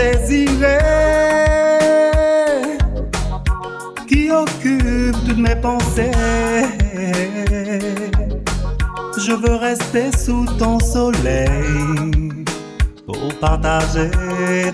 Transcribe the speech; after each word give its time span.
désiré, 0.00 0.78
qui 4.08 4.30
occupe 4.30 5.16
toutes 5.26 5.38
mes 5.38 5.56
pensées. 5.56 6.10
Je 9.18 9.32
veux 9.32 9.56
rester 9.56 10.10
sous 10.16 10.46
ton 10.58 10.78
soleil 10.80 11.48
pour 13.06 13.34
partager 13.40 14.10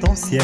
ton 0.01 0.15
ciel. 0.15 0.43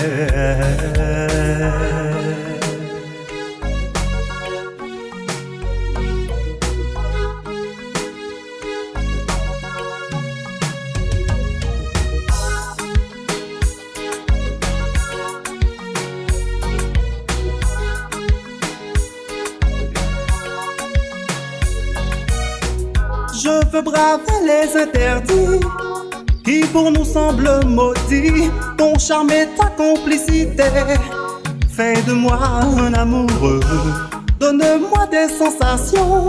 Braver 23.85 24.41
les 24.45 24.81
interdits 24.81 25.61
qui 26.45 26.61
pour 26.73 26.91
nous 26.91 27.05
semblent 27.05 27.65
maudits. 27.67 28.51
Ton 28.79 28.99
charme 28.99 29.31
et 29.31 29.49
ta 29.57 29.67
complicité. 29.67 30.65
Fais 31.69 32.01
de 32.03 32.13
moi 32.13 32.39
un 32.79 32.95
amoureux. 32.95 33.61
Donne-moi 34.39 35.07
des 35.11 35.29
sensations 35.29 36.27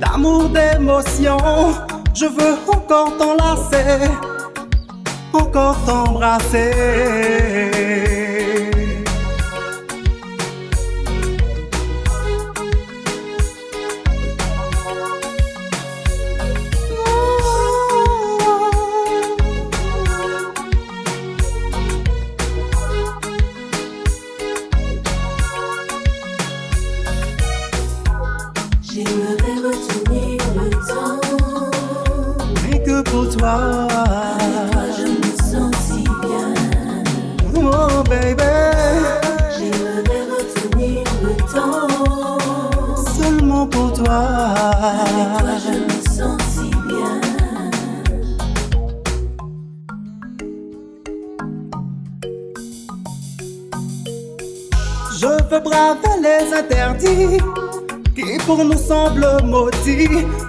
d'amour, 0.00 0.48
d'émotion. 0.50 1.38
Je 2.14 2.26
veux 2.26 2.56
encore 2.68 3.16
t'enlacer, 3.16 4.08
encore 5.32 5.76
t'embrasser. 5.84 6.72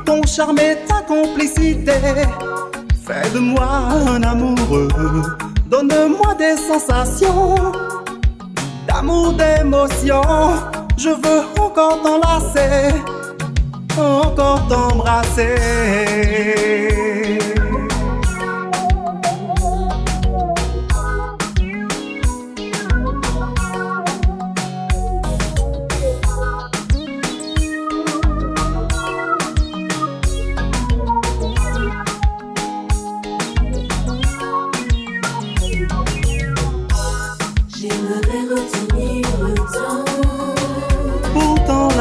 Ton 0.04 0.24
charme 0.26 0.58
et 0.58 0.78
ta 0.88 1.02
complicité. 1.02 1.92
Fais 3.06 3.30
de 3.34 3.40
moi 3.40 3.90
un 4.08 4.24
amoureux. 4.24 4.88
Donne-moi 5.70 6.34
des 6.40 6.58
sensations 6.58 7.56
d'amour, 8.88 9.34
d'émotion. 9.34 10.22
Je 10.98 11.10
veux 11.10 11.44
encore 11.62 12.02
t'enlacer, 12.02 12.96
encore 13.96 14.68
t'embrasser. 14.68 15.56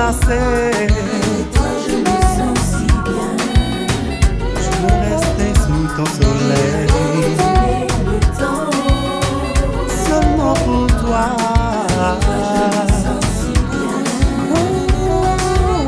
Toi, 0.06 0.15
je 1.84 1.97
me 1.97 2.17
sens 2.37 2.59
si 2.62 2.87
bien. 2.87 3.31
Je 4.55 4.71
veux 4.81 4.97
rester 5.03 5.50
sous 5.62 5.87
ton 5.97 6.06
soleil. 6.06 6.87
Le 8.06 8.19
temps. 8.39 8.71
Seulement 10.06 10.55
pour 10.55 10.87
toi. 11.00 11.25
toi 11.99 12.37
je 12.39 12.62
me 12.62 12.87
sens 13.03 13.27
si 13.41 13.50
bien. 13.72 13.97
Oh, 14.53 14.59
oh, 15.59 15.87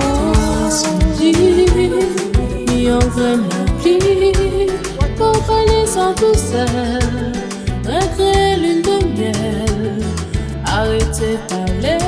oh. 2.42 2.90
en 2.90 3.08
vraiment 3.10 3.66
pli 3.80 3.98
pour 5.16 5.38
parler 5.44 5.86
sans 5.86 6.12
tout 6.14 6.34
seul, 6.34 6.98
recréer 7.84 8.56
l'une 8.56 8.82
de 8.82 8.98
miel, 9.16 10.02
arrêter 10.66 11.38
parler. 11.48 12.07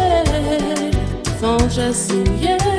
see 1.92 2.22
yeah. 2.38 2.69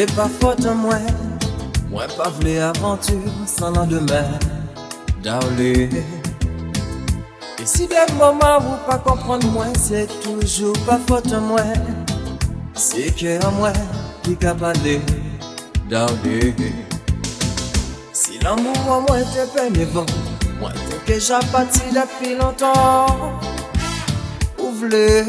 C'est 0.00 0.16
pas 0.16 0.30
faute 0.40 0.64
moi. 0.64 0.96
Moi 1.90 2.04
pas 2.16 2.30
voulu 2.30 2.58
aventure 2.58 3.18
sans 3.46 3.70
lendemain, 3.70 4.24
darling. 5.22 5.94
Et 7.58 7.66
si 7.66 7.86
d'un 7.86 8.06
moment 8.14 8.60
vous 8.60 8.78
pas 8.88 8.98
comprendre 8.98 9.46
moi, 9.48 9.66
c'est 9.78 10.08
toujours 10.22 10.78
pas 10.86 10.98
faute 11.06 11.32
moi. 11.32 11.60
C'est 12.72 13.14
que 13.14 13.44
moi 13.58 13.72
qui 14.22 14.36
qu'a 14.36 14.54
parlé, 14.54 15.02
darling. 15.90 16.54
Si 18.14 18.38
l'amour 18.38 18.76
en 18.88 19.00
moi 19.02 19.18
te 19.20 19.54
bénévole, 19.54 20.06
moi 20.60 20.70
t'es 20.88 21.12
que 21.12 21.20
j'ai 21.20 21.34
depuis 21.92 22.36
longtemps. 22.36 23.38
Vous 24.56 24.72
voulez 24.72 25.24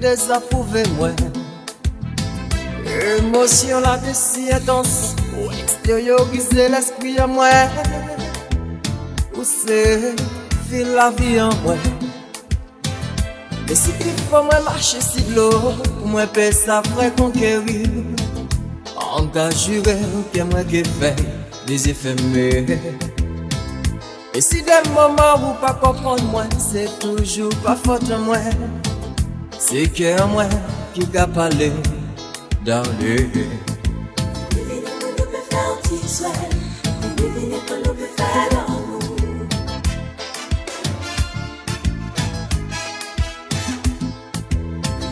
désapprouver 0.00 0.82
moi. 3.30 3.40
Émotion 3.40 3.80
là 3.80 3.98
de 3.98 4.12
si 4.12 4.52
intense, 4.52 5.14
ou 5.38 5.50
extérioriser 5.50 6.68
l'esprit 6.68 7.18
à 7.18 7.26
moi. 7.26 7.48
Ou 9.36 9.42
c'est 9.44 10.14
fil 10.68 10.88
la 10.94 11.10
vie 11.10 11.40
en 11.40 11.50
moi. 11.62 11.76
Et 13.68 13.74
si 13.74 13.90
il 14.00 14.22
faut 14.28 14.42
moi 14.42 14.60
marcher 14.64 15.00
si 15.00 15.22
de 15.22 15.36
l'eau, 15.36 15.72
moi 16.04 16.26
ça 16.52 16.82
vrai 16.94 17.12
conquérir. 17.16 17.86
Engage 18.96 19.66
juré 19.66 19.96
que 20.32 20.42
moi 20.42 20.64
qui 20.64 20.82
fait 20.84 21.16
des 21.66 21.88
éphémères. 21.88 22.78
Et 24.34 24.40
si 24.40 24.62
des 24.62 24.90
moments 24.94 25.36
où 25.36 25.54
pas 25.60 25.74
comprendre 25.74 26.22
moi, 32.64 32.82
c'est 32.82 34.44
toujours 34.98 35.20
pas 35.28 35.40
faute 35.40 35.50
à 35.50 35.78
moi. 38.68 38.98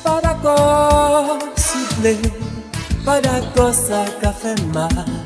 Pas 0.04 0.20
d'accord, 0.22 1.38
s'il 1.56 1.80
vous 1.80 2.00
plaît. 2.00 2.18
Pas 3.04 3.20
d'accord, 3.20 3.74
ça 3.74 4.04
qu'a 4.20 4.32
fait 4.32 4.60
mal. 4.72 4.88
Pas 4.88 5.25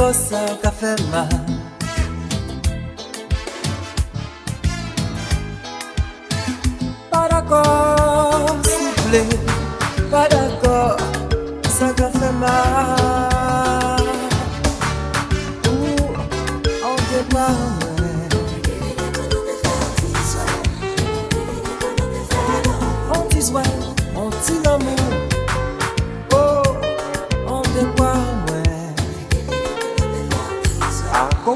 Pas 0.00 0.06
d'accord, 0.06 0.14
ça 0.14 0.46
qu'a 0.62 0.70
fait 0.70 0.96
mal. 1.10 1.28
Pas 7.10 7.28
d'accord, 7.28 8.56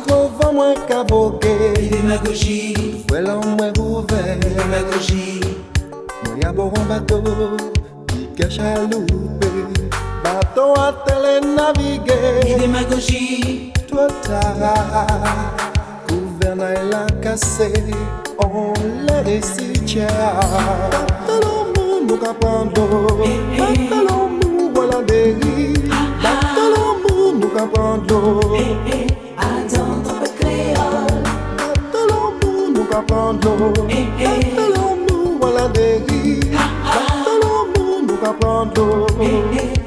Comprendre 0.07 0.53
moins 0.53 0.75
boquer 1.09 1.73
Démagogie, 1.91 3.05
Voilà 3.09 3.35
moins 3.37 3.73
ouvert 3.79 4.39
démagogie, 4.39 5.41
Moi 6.25 6.37
y'a 6.43 6.53
bon 6.53 6.73
bateau 6.89 7.23
Qui 8.09 8.29
cache 8.37 8.59
à 8.59 8.81
louper 8.81 9.47
Bateau 10.23 10.75
à 10.77 10.93
télé-naviguer 11.07 12.57
démagogie, 12.59 13.73
Trop 13.89 14.09
tard 14.23 15.07
Gouvernail 16.09 16.91
l'a 16.91 17.07
cassé 17.23 17.73
On 18.39 18.73
l'a 19.07 19.23
décidé 19.23 20.03
Bateau 20.07 21.41
l'amour 21.43 22.01
nous 22.09 22.17
prendre 22.35 22.87
Bateau 23.57 24.05
l'amour 24.09 24.71
voilà 24.75 25.03
dérive 25.03 25.89
Bateau 26.23 26.71
l'amour 26.75 27.35
nous 27.41 27.49
qu'a 27.49 27.67
prendre 27.67 28.53
Bateau 28.53 29.24
l'amour 32.95 33.01
nous 33.01 33.01
qu'a 33.01 33.03
prendre 33.03 33.89
Bateau 33.89 34.69
l'amour 34.73 35.39
voilà 35.41 35.69
dérive 35.69 36.57
Bateau 36.85 37.41
l'amour 37.43 38.03
nous 38.07 38.17
qu'a 38.17 39.84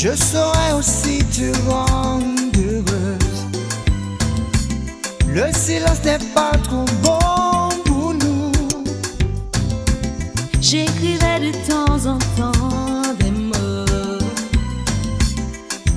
Je 0.00 0.14
saurais 0.14 0.74
aussi 0.78 1.18
te 1.24 1.50
rendre 1.68 2.24
heureuse. 2.56 3.46
Le 5.26 5.52
silence 5.52 6.04
n'est 6.04 6.24
pas 6.32 6.52
trop 6.62 6.84
bon 7.02 7.68
pour 7.84 8.14
nous. 8.14 8.52
J'écrivais 10.60 11.40
de 11.40 11.52
temps 11.68 12.06
en 12.06 12.18
temps 12.36 13.12
des 13.18 13.32
mots, 13.32 14.22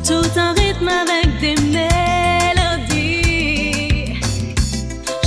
tout 0.04 0.40
en 0.40 0.54
rythme 0.56 0.88
avec 0.88 1.40
des 1.40 1.56
mélodies. 1.70 3.00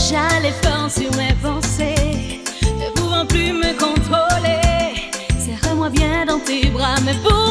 J'allais 0.08 0.54
fort 0.64 0.90
sur 0.90 1.12
mes 1.16 1.34
pensées, 1.40 2.42
ne 2.64 2.90
pouvant 2.96 3.24
plus 3.24 3.52
me 3.52 3.72
contrôler. 3.78 5.12
Serre-moi 5.38 5.90
bien 5.90 6.26
dans 6.26 6.40
tes 6.40 6.70
bras, 6.70 6.96
mais 7.04 7.14
pour 7.22 7.43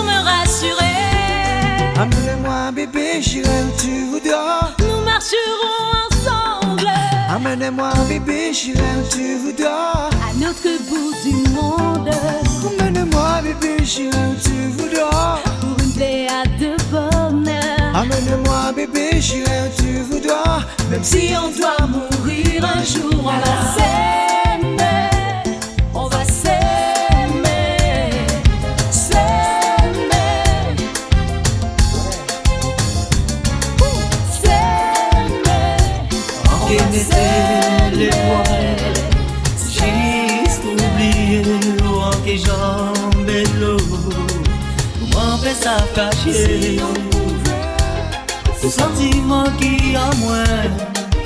Amène-moi 1.99 2.71
bébé, 2.73 3.21
j'irai 3.21 3.47
où 3.47 3.81
tu 3.81 4.05
voudras. 4.11 4.69
nous 4.79 5.01
marcherons 5.05 5.79
ensemble 6.09 6.89
Amène-moi 7.29 7.91
bébé, 8.09 8.51
j'irai 8.53 8.79
où 8.79 9.15
tu 9.15 9.35
voudras. 9.37 10.09
à 10.09 10.33
notre 10.35 10.71
bout 10.89 11.13
du 11.23 11.35
monde 11.51 12.09
Amène-moi 12.79 13.41
bébé, 13.43 13.77
j'irai 13.83 14.09
où 14.09 14.35
tu 14.43 14.67
voudras. 14.77 15.39
pour 15.61 15.79
une 15.85 15.91
pléiade 15.93 16.57
de 16.59 16.75
bonheur. 16.91 17.95
Amène-moi 17.95 18.71
bébé, 18.75 19.21
j'irai 19.21 19.61
où 19.67 19.81
tu 19.81 20.01
voudras. 20.01 20.61
Même 20.89 21.03
si 21.03 21.29
on 21.37 21.49
doit 21.57 21.87
mourir 21.87 22.65
un 22.65 22.83
jour, 22.83 23.11
on 23.19 23.23
va 23.23 23.73
s'aimer, 23.75 25.09
Comment 45.83 45.95
fait 45.95 45.95
ça 45.95 45.95
cacher 45.95 46.79
Ce 48.61 48.69
sentiment 48.69 49.45
qui 49.59 49.95
en 49.97 50.15
moi 50.17 50.43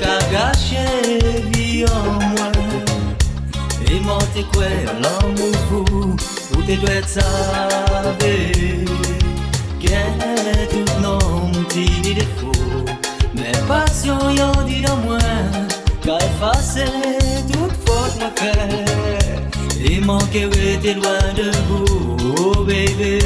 Qu'a 0.00 0.18
gâché 0.32 1.42
vie 1.52 1.84
en 1.86 2.12
moi. 2.12 2.50
Et 3.90 4.00
monté 4.00 4.44
quoi 4.52 4.64
l'amour 5.00 5.54
fou 5.68 6.62
t'es 6.66 6.76
doit 6.76 6.90
être 6.90 7.08
savé 7.08 8.84
Qu'est 9.80 10.68
tout 10.70 11.00
petit 11.68 12.14
défaut 12.14 12.84
Mais 13.34 13.52
passion 13.66 14.18
y'en 14.30 14.64
dit 14.64 14.82
dans 14.82 14.96
moi 14.96 15.18
Qu'a 16.02 16.18
effacé 16.18 16.84
toute 17.52 17.72
faute 17.86 18.18
moi 18.20 18.30
fait. 18.36 19.90
Et 19.90 20.00
manquer 20.00 20.48
était 20.74 20.94
loin 20.94 21.18
de 21.36 21.50
vous 21.68 22.16
oh 22.36 22.64
bébé 22.64 23.18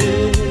On 0.00 0.47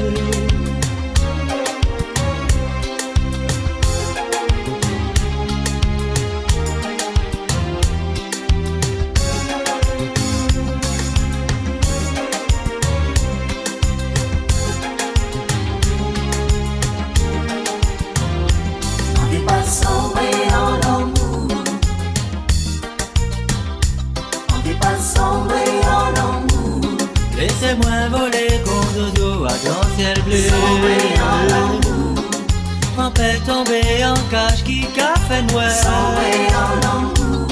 Tomber 33.48 34.04
en 34.04 34.14
cage 34.30 34.62
qui 34.66 34.82
café 34.88 35.42
noir 35.54 35.72
Sombré 35.72 36.48
en 36.54 36.74
amour. 36.86 37.48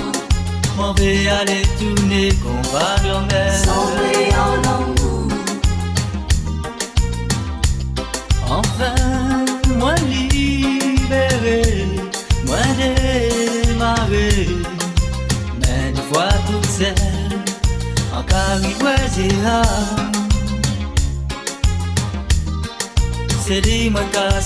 M'en 0.75 0.91
vais 0.91 1.25
aller 1.29 1.61
tourner 1.79 2.33
combat 2.43 2.97
grand-mère 3.01 3.55
Sombré 3.63 4.27
en 4.35 4.57
amour. 4.75 5.29
Enfin, 8.49 9.45
moi 9.77 9.95
libéré, 10.09 11.85
moi 12.45 12.57
démarré 12.77 14.49
Mais 15.61 15.91
une 15.91 16.01
fois 16.11 16.27
toute 16.45 16.65
seule, 16.65 17.39
en 18.13 18.21
cariboisière 18.23 19.63
C'est 23.47 23.61
dit 23.61 23.89
moi 23.89 24.01
qu'à 24.11 24.41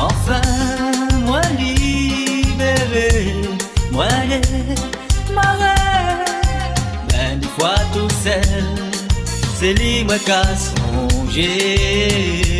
Enfin, 0.00 0.42
moi 1.26 1.40
libéré, 1.56 3.34
moi 3.92 4.08
démarré 4.28 5.76
Mais 7.12 7.34
une 7.34 7.44
fois 7.56 7.76
tout 7.92 8.10
seul, 8.24 8.42
c'est 9.60 9.74
lui 9.74 10.02
moi 10.02 10.18
qu'à 10.26 10.42
songer 10.56 12.57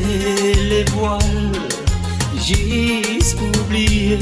les 0.00 0.84
voiles. 0.94 1.52
Juste 2.36 3.38
oublier 3.40 4.18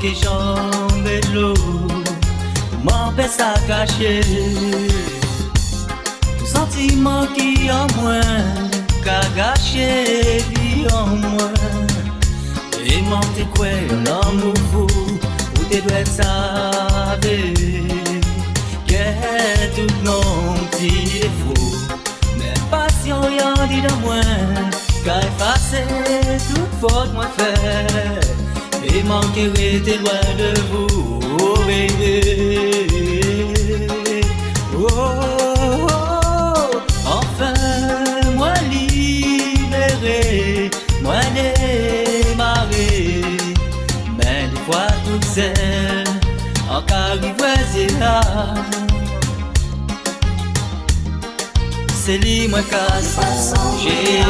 que 0.00 0.08
j'en 0.22 1.04
ai 1.06 1.20
l'eau. 1.34 1.54
M'empêche 2.82 3.40
à 3.40 3.54
cacher 3.66 4.20
sentiment 6.54 7.26
qui 7.34 7.70
en 7.70 7.86
moins 8.00 8.20
Qu'a 9.02 9.20
gâché 9.36 10.38
vie 10.50 10.86
en 10.92 11.06
moins 11.06 11.52
Et 12.84 13.00
monter 13.02 13.46
quoi 13.54 13.66
l'amour 14.04 14.54
fou 14.72 14.86
Où 15.58 15.64
t'es 15.70 15.80
doit 15.80 16.04
savoir 16.04 17.18
tout 19.74 19.94
non 20.04 20.54
petit 20.70 21.20
défaut 21.20 21.76
Mais 22.38 22.54
passion 22.70 23.22
y'en 23.22 23.66
dit 23.66 23.80
de 23.80 23.92
moins 24.04 24.73
Qu'a 25.04 25.18
effacé 25.18 25.84
toute 26.48 26.74
faute 26.80 27.12
moi 27.12 27.26
fait 27.36 28.96
Et 28.96 29.02
manquer 29.02 29.48
était 29.76 29.98
loin 29.98 30.22
de 30.38 30.58
vous 30.70 31.20
oh, 31.38 31.58
oh, 34.78 34.80
oh, 34.80 35.86
oh, 35.90 36.80
Enfin 37.04 37.52
moi 38.34 38.54
libéré 38.70 40.22
Moi 41.02 41.20
démarré. 41.34 42.96
Mais 44.16 44.48
des 44.48 44.60
fois 44.64 44.88
toute 45.04 45.26
seule 45.26 46.08
Encore 46.70 47.18
y 47.76 47.86
là 48.00 48.22
c'est 52.04 52.18
lui 52.18 52.48
moi 52.48 52.60
casse 52.70 53.54
j'ai 53.82 54.22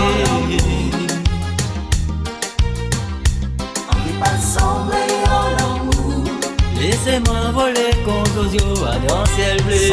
Laissez-moi 6.81 7.51
voler 7.53 7.91
contre 8.05 8.41
aux 8.41 8.53
yeux 8.53 8.87
à 8.87 8.99
dans 9.09 9.25
ciel 9.35 9.61
bleu. 9.63 9.91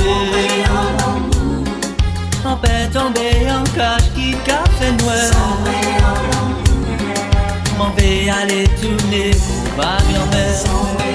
En 2.46 2.58
paix 2.58 2.90
tomber 2.94 3.50
en 3.50 3.64
cache 3.76 4.12
qui 4.14 4.32
café 4.46 4.92
noir 5.00 5.32
M'en 7.78 7.92
vais 7.96 8.30
aller 8.30 8.66
tourner 8.82 9.32
pour 9.32 9.84
va 9.84 9.98
en 10.22 10.26
mer 10.32 11.11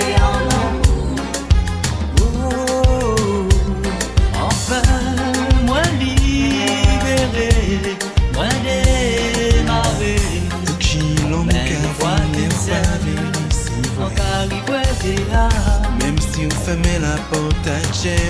On 16.46 16.50
fermait 16.50 17.00
la 17.00 17.16
porte 17.30 17.66
à 17.66 17.80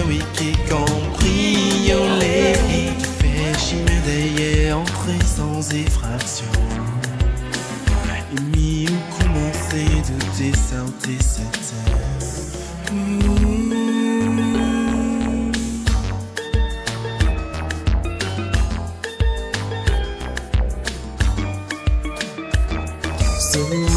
oui 0.08 0.20
qui 0.32 0.52
compris 0.70 1.92
les 2.18 2.54
Tu 2.98 3.04
fais 3.04 3.58
chimer 3.58 4.72
entrer 4.72 5.18
sans 5.26 5.60
effraction. 5.74 6.46
Et 8.32 8.40
mi 8.56 8.86
ou 8.88 9.22
commencer 9.22 9.88
de 10.08 10.16
santé 10.56 11.18
cette 11.20 11.74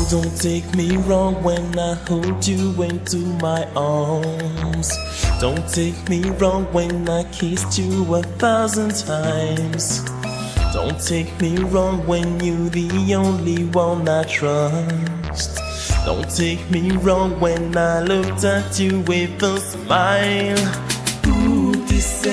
Don't 0.09 0.35
take 0.41 0.73
me 0.73 0.97
wrong 0.97 1.43
when 1.43 1.77
I 1.77 1.93
hold 1.93 2.47
you 2.47 2.81
into 2.81 3.17
my 3.43 3.67
arms. 3.75 4.97
Don't 5.39 5.69
take 5.69 6.09
me 6.09 6.31
wrong 6.31 6.65
when 6.73 7.07
I 7.07 7.25
kissed 7.25 7.77
you 7.77 8.15
a 8.15 8.23
thousand 8.23 8.95
times. 8.95 10.03
Don't 10.73 10.99
take 10.99 11.39
me 11.39 11.59
wrong 11.59 12.07
when 12.07 12.39
you're 12.39 12.69
the 12.69 13.13
only 13.13 13.65
one 13.65 14.09
I 14.09 14.23
trust. 14.23 15.59
Don't 16.05 16.27
take 16.35 16.67
me 16.71 16.89
wrong 16.97 17.39
when 17.39 17.77
I 17.77 18.01
looked 18.01 18.43
at 18.43 18.79
you 18.79 19.01
with 19.01 19.43
a 19.43 19.59
smile. 19.59 20.57
Ooh, 21.27 21.75
this 21.85 22.23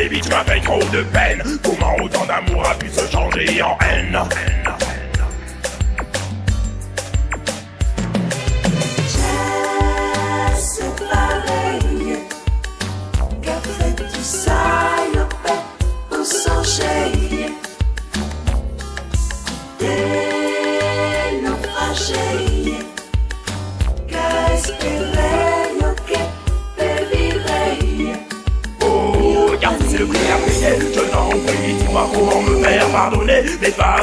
baby, 0.00 0.20
tu 0.22 0.30
m'as 0.30 0.44
fait 0.44 0.60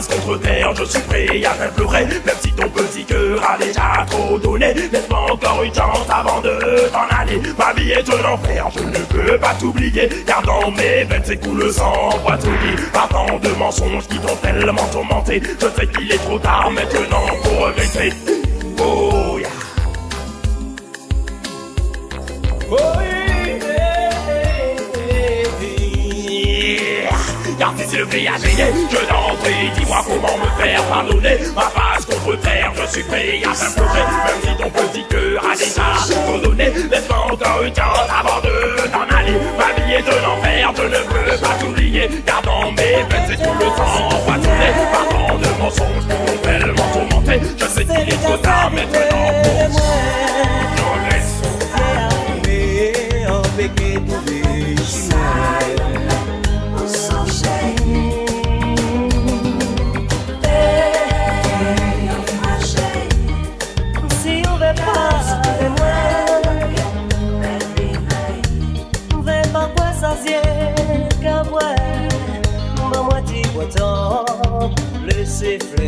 contre 0.07 0.39
terre, 0.39 0.73
je 0.75 0.83
suis 0.83 0.99
prêt 1.01 1.43
à 1.45 1.53
rien 1.53 1.69
pleurer, 1.75 2.05
même 2.05 2.35
si 2.39 2.51
ton 2.53 2.69
petit 2.69 3.05
cœur 3.05 3.41
a 3.43 3.57
déjà 3.57 4.05
trop 4.09 4.37
donné. 4.37 4.73
Laisse-moi 4.73 5.31
encore 5.31 5.63
une 5.63 5.73
chance 5.73 6.07
avant 6.09 6.41
de 6.41 6.59
t'en 6.91 7.17
aller. 7.17 7.41
Ma 7.57 7.73
vie 7.73 7.91
est 7.91 8.09
un 8.09 8.33
enfer, 8.33 8.67
je 8.75 8.83
ne 8.83 9.05
peux 9.05 9.37
pas 9.37 9.53
t'oublier, 9.59 10.09
car 10.25 10.41
dans 10.43 10.71
mes 10.71 11.03
veines 11.03 11.23
s'écoule 11.23 11.59
le 11.59 11.71
sang 11.71 12.09
poissonnier. 12.23 12.75
Par 12.93 13.07
tant 13.09 13.39
de 13.39 13.49
mensonges 13.57 14.07
qui 14.07 14.19
t'ont 14.19 14.35
tellement 14.41 14.87
tourmenté, 14.91 15.41
je 15.41 15.67
sais 15.67 15.87
qu'il 15.87 16.11
est 16.11 16.17
trop 16.17 16.39
tard 16.39 16.69
maintenant 16.71 17.25
pour 17.43 17.65
regretter. 17.67 18.13
Oh. 18.79 19.39
Oh. 22.69 23.06
si 27.77 27.87
c'est 27.89 27.97
le 27.97 28.05
prix 28.05 28.27
à 28.27 28.33
payer 28.33 28.65
Je 28.91 28.97
t'en 29.07 29.35
prie, 29.41 29.71
dis-moi 29.77 30.03
comment 30.05 30.37
me 30.37 30.63
faire 30.63 30.83
pardonner. 30.83 31.37
Ma 31.55 31.63
face 31.63 32.05
contre 32.05 32.39
terre, 32.41 32.71
je 32.75 32.91
suis 32.91 33.03
prêt 33.03 33.41
à 33.49 33.53
s'imploser 33.53 33.99
Même 34.25 34.41
si 34.41 34.63
ton 34.63 34.69
petit 34.69 35.05
cœur 35.09 35.43
a 35.43 35.55
déjà 35.55 36.15
tout 36.25 36.47
donné 36.47 36.65
Laisse-moi 36.91 37.17
encore 37.31 37.63
une 37.63 37.75
chance 37.75 38.09
avant 38.09 38.41
de 38.41 38.87
t'en 38.89 39.15
aller 39.15 39.37
Ma 39.57 39.77
de 39.87 40.11
l'enfer, 40.21 40.73
je 40.75 40.83
ne 40.83 40.89
peux 40.89 41.41
pas 41.41 41.55
t'oublier. 41.59 42.09
Car 42.25 42.41
dans 42.41 42.71
mes 42.71 43.03
veines, 43.09 43.25
c'est 43.27 43.37
tout 43.37 43.53
le 43.57 43.65
sang 43.65 44.07
empoisonné. 44.07 44.69
Par 44.91 45.07
tant 45.07 45.37
de 45.37 45.61
mensonges 45.61 46.07
qui 46.07 46.31
m'ont 46.31 46.37
tellement 46.43 46.91
tourmenté 46.93 47.41
Je 47.57 47.65
sais 47.65 47.85
qu'il 47.85 48.13
est 48.13 48.23
trop 48.23 48.37
tard 48.37 48.71
maintenant 48.71 49.31
pour... 49.43 50.76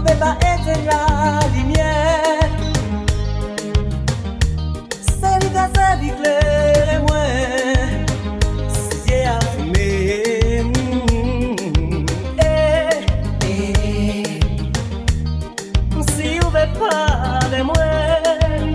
beba 0.00 0.36
etela 0.40 1.40
lumière. 1.54 2.48
Seli 5.00 5.48
mwen 7.04 8.06
Si 16.14 16.40
ouve 16.44 16.64
pa 16.78 16.94
de 17.50 17.62
mwen 17.62 18.72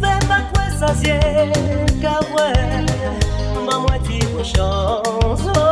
Ve 0.00 0.12
pa 0.28 0.38
kwe 0.50 0.64
sasye 0.80 1.20
ka 2.02 2.14
mwen 2.30 2.86
Ma 3.66 3.74
mwen 3.80 4.00
ti 4.06 4.18
pou 4.32 4.44
chanson 4.44 5.67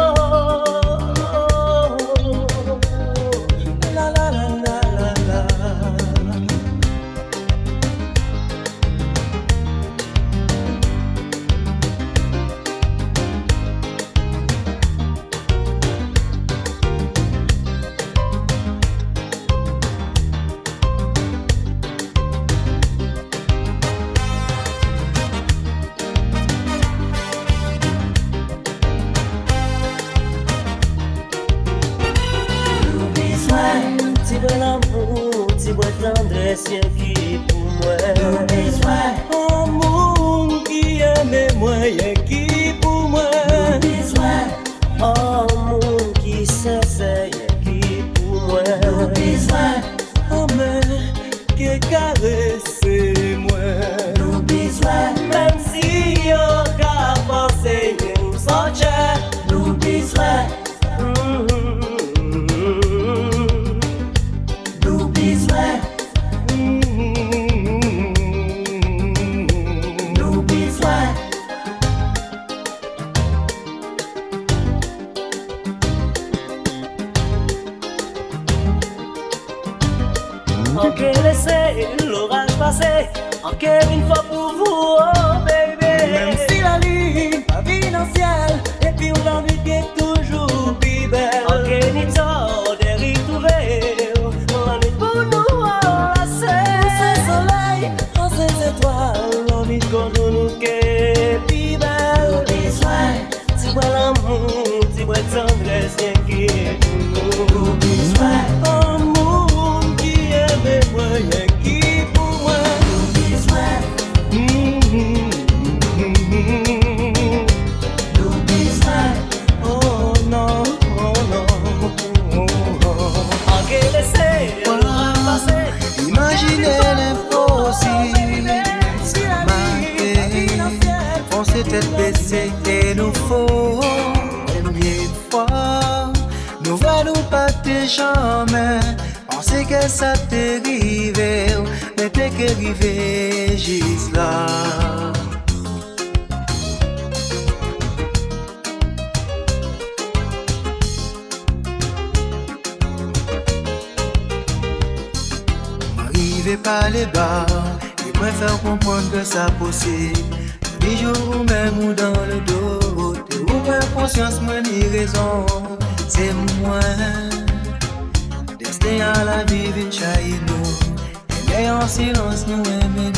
Et 171.59 171.71
en 171.71 171.87
silence, 171.89 172.47
nous 172.47 172.63
aimons. 172.65 173.13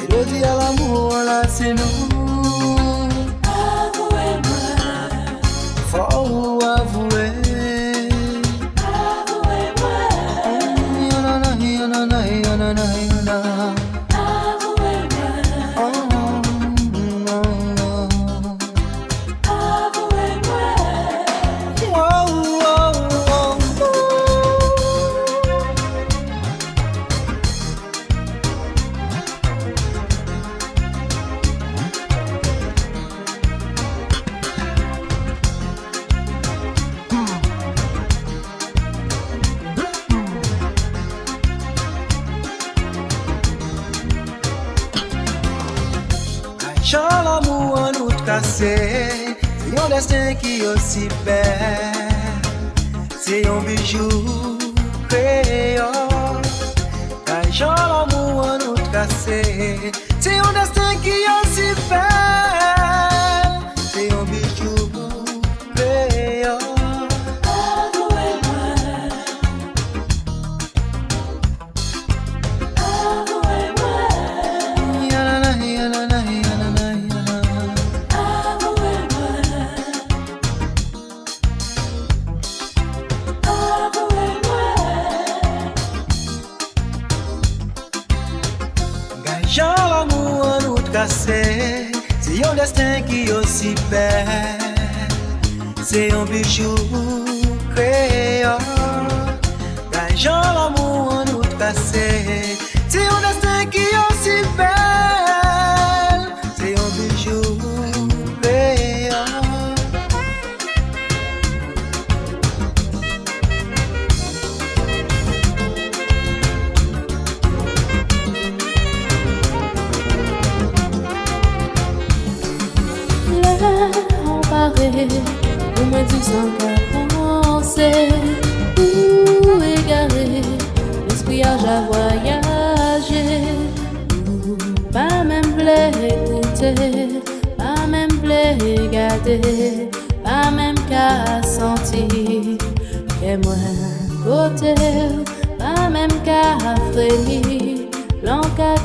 Mélodie 0.00 0.44
à 0.44 0.56
l'amour, 0.56 1.14
la 1.26 1.46
c'est 1.48 1.74
nous. 1.74 2.31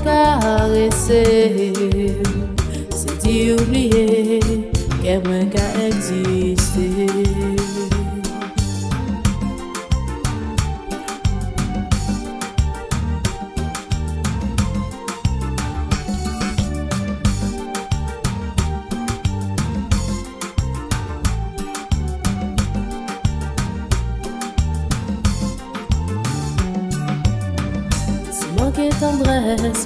karese 0.08 1.24
Se 3.00 3.10
ti 3.22 3.52
oubliye 3.52 4.40
Ke 5.02 5.20
mwen 5.24 5.50
ka 5.52 5.66
egziste 5.88 6.88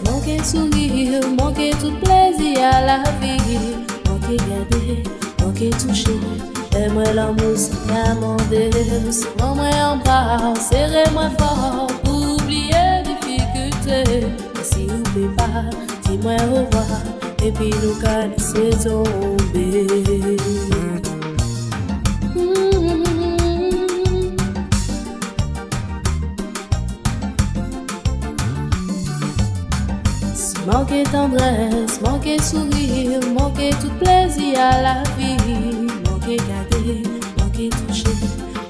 manquer 0.10 0.44
sourire, 0.44 1.22
manquer 1.38 1.72
tout 1.72 1.94
plaisir 2.04 2.60
à 2.64 2.82
la 2.82 3.04
vie, 3.20 3.76
manquer 4.08 4.38
garder, 4.38 5.04
manquer 5.44 5.70
toucher, 5.72 6.20
fais-moi 6.72 7.04
l'amour 7.14 7.58
sans 7.58 8.16
demander, 8.16 8.72
serre-moi 9.12 9.70
en 9.84 9.98
bras, 9.98 10.54
serrez-moi 10.56 11.30
fort, 11.38 11.88
pour 12.04 12.36
oublier 12.36 13.04
difficulté. 13.04 14.28
Et 14.28 14.64
si 14.64 14.88
vous 14.88 15.04
pouvez 15.04 15.28
pas, 15.36 15.70
dis-moi 16.08 16.36
au 16.52 16.66
revoir, 16.66 17.02
et 17.44 17.52
puis 17.52 17.70
nous 17.82 17.96
qu'à 18.02 18.28
laisser 18.28 18.70
tomber. 18.84 20.38
Manquer 30.72 31.04
tendresse, 31.04 32.00
manquer 32.02 32.42
sourire, 32.42 33.20
manquer 33.38 33.72
tout 33.82 33.92
plaisir 34.00 34.60
à 34.60 34.82
la 34.82 35.04
vie, 35.18 35.38
manquer 36.10 36.38
garder, 36.38 37.04
manquer 37.40 37.70
toucher, 37.70 38.16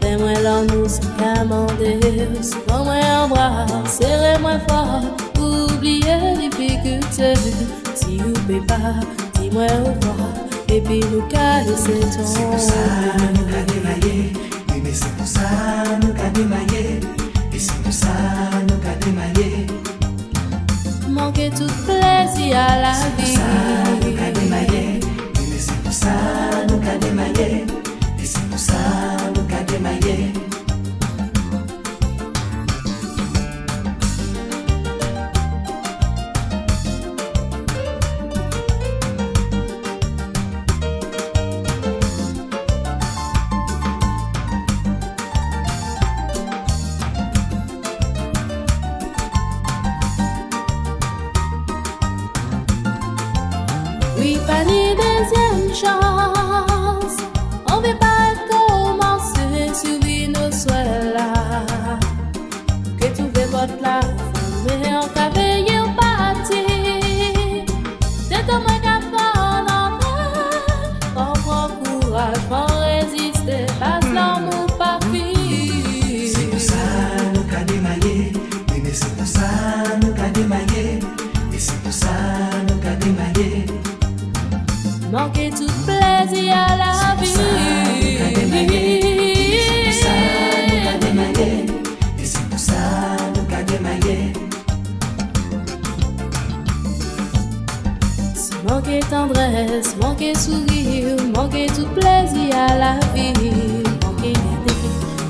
fais-moi 0.02 0.34
l'amour 0.42 0.90
sans 0.90 1.08
commander, 1.18 2.00
serre-moi 2.42 2.96
en 3.24 3.28
bras, 3.28 3.66
serrez-moi 3.88 4.60
fort, 4.68 5.04
oubliez 5.38 6.36
difficulté, 6.40 7.34
si 7.96 8.18
vous 8.18 8.34
pouvez 8.34 8.62
pas, 8.62 8.96
dis-moi 9.40 9.66
au 9.66 9.90
revoir, 9.90 10.32
et 10.72 10.82
puis 10.82 11.02
nous 11.12 11.22
qu'à 11.28 11.64
laisser 11.64 12.00
C'est 12.26 12.46
pour 12.46 12.60
ça 12.60 12.74
nous 13.34 13.74
démaillé 13.74 14.32
Oui 14.70 14.82
mais 14.82 14.94
c'est 14.94 15.14
pour 15.18 15.28
ça 15.28 15.42
nous 16.02 16.14
qu'a 16.14 16.30
démaillé 16.30 17.02
Et 17.54 17.60
c'est 17.60 17.76
pour 17.84 17.92
ça 17.92 18.08
nous 18.70 18.82
Manquer 19.14 19.51
tout 21.58 21.72
plaisir 21.86 22.58
à 22.58 22.82
la 22.82 22.94
vie. 23.18 23.81
Manquer 85.12 85.50
tout 85.50 85.68
plaisir 85.84 86.54
à 86.56 86.78
la 86.78 87.16
vie. 87.22 87.28
c'est 92.24 92.50
pour 92.50 92.58
ça 92.58 92.74
nous 93.36 93.66
démaillé 93.66 94.32
Si 98.34 98.52
manquer 98.66 99.02
tendresse, 99.10 99.98
manquer 100.02 100.34
sourire, 100.34 101.18
manquer 101.36 101.68
tout 101.68 101.88
plaisir 101.88 102.56
à 102.56 102.78
la 102.78 102.94
vie, 103.14 103.34
manquer 104.06 104.32
garder, 104.32 104.80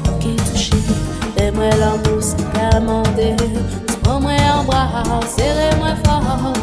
manquer 0.06 0.36
toucher, 0.52 0.78
fais-moi 1.36 1.70
l'amour 1.80 2.22
sans 2.22 2.38
commander, 2.54 3.36
prends-moi 4.04 4.34
en 4.60 4.64
bras, 4.64 5.22
serrez-moi 5.36 5.96
fort, 6.06 6.54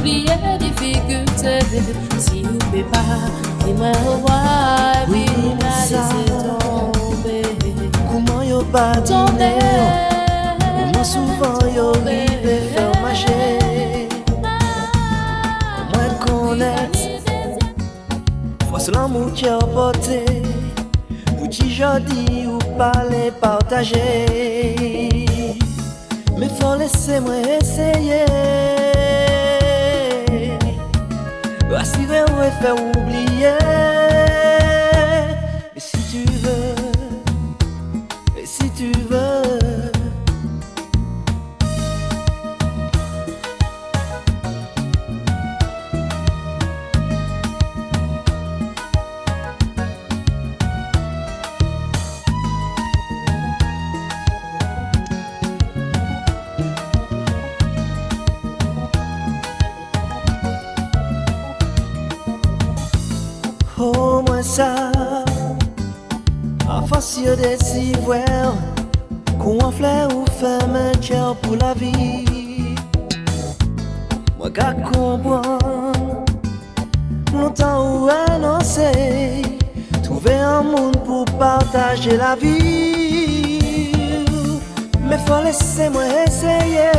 oubliez 0.00 0.36
difficulté, 0.58 1.58
si 2.18 2.42
pas, 2.84 2.98
dis-moi 3.64 3.92
au 4.06 4.12
revoir, 4.12 4.92
et 5.02 5.10
puis 5.10 5.12
Oui, 5.12 5.54
la 5.60 5.70
ça. 5.70 6.08
laisser 6.08 6.24
tomber, 6.62 7.42
Comment 8.10 8.42
yo 8.42 8.62
dîner 9.00 9.58
Comment 10.58 11.04
souvent 11.04 11.58
yo 11.74 11.92
rive 11.92 12.40
l'amour 18.90 19.32
qui 19.34 19.46
a 19.46 19.58
porté 19.58 20.24
Pour 21.38 21.48
qui 21.48 21.72
jodi 21.72 22.46
ou 22.46 22.58
laisser 26.76 27.20
moi 27.20 27.34
essayer 31.78 32.06
Rassurer 32.06 32.24
ou 32.32 32.62
faire 32.62 32.74
oublier 32.74 33.99
la 71.56 71.74
vie. 71.74 72.24
Moi, 74.38 74.50
qu'à 74.50 74.72
comprendre, 74.72 76.24
longtemps 77.32 78.04
ou 78.04 78.08
annoncé, 78.08 79.42
trouver 80.02 80.34
un 80.34 80.62
monde 80.62 80.96
pour 81.04 81.24
partager 81.38 82.16
la 82.16 82.36
vie. 82.36 83.92
Mais 85.08 85.18
faut 85.26 85.42
laisser 85.42 85.88
moi 85.88 86.04
essayer, 86.26 86.92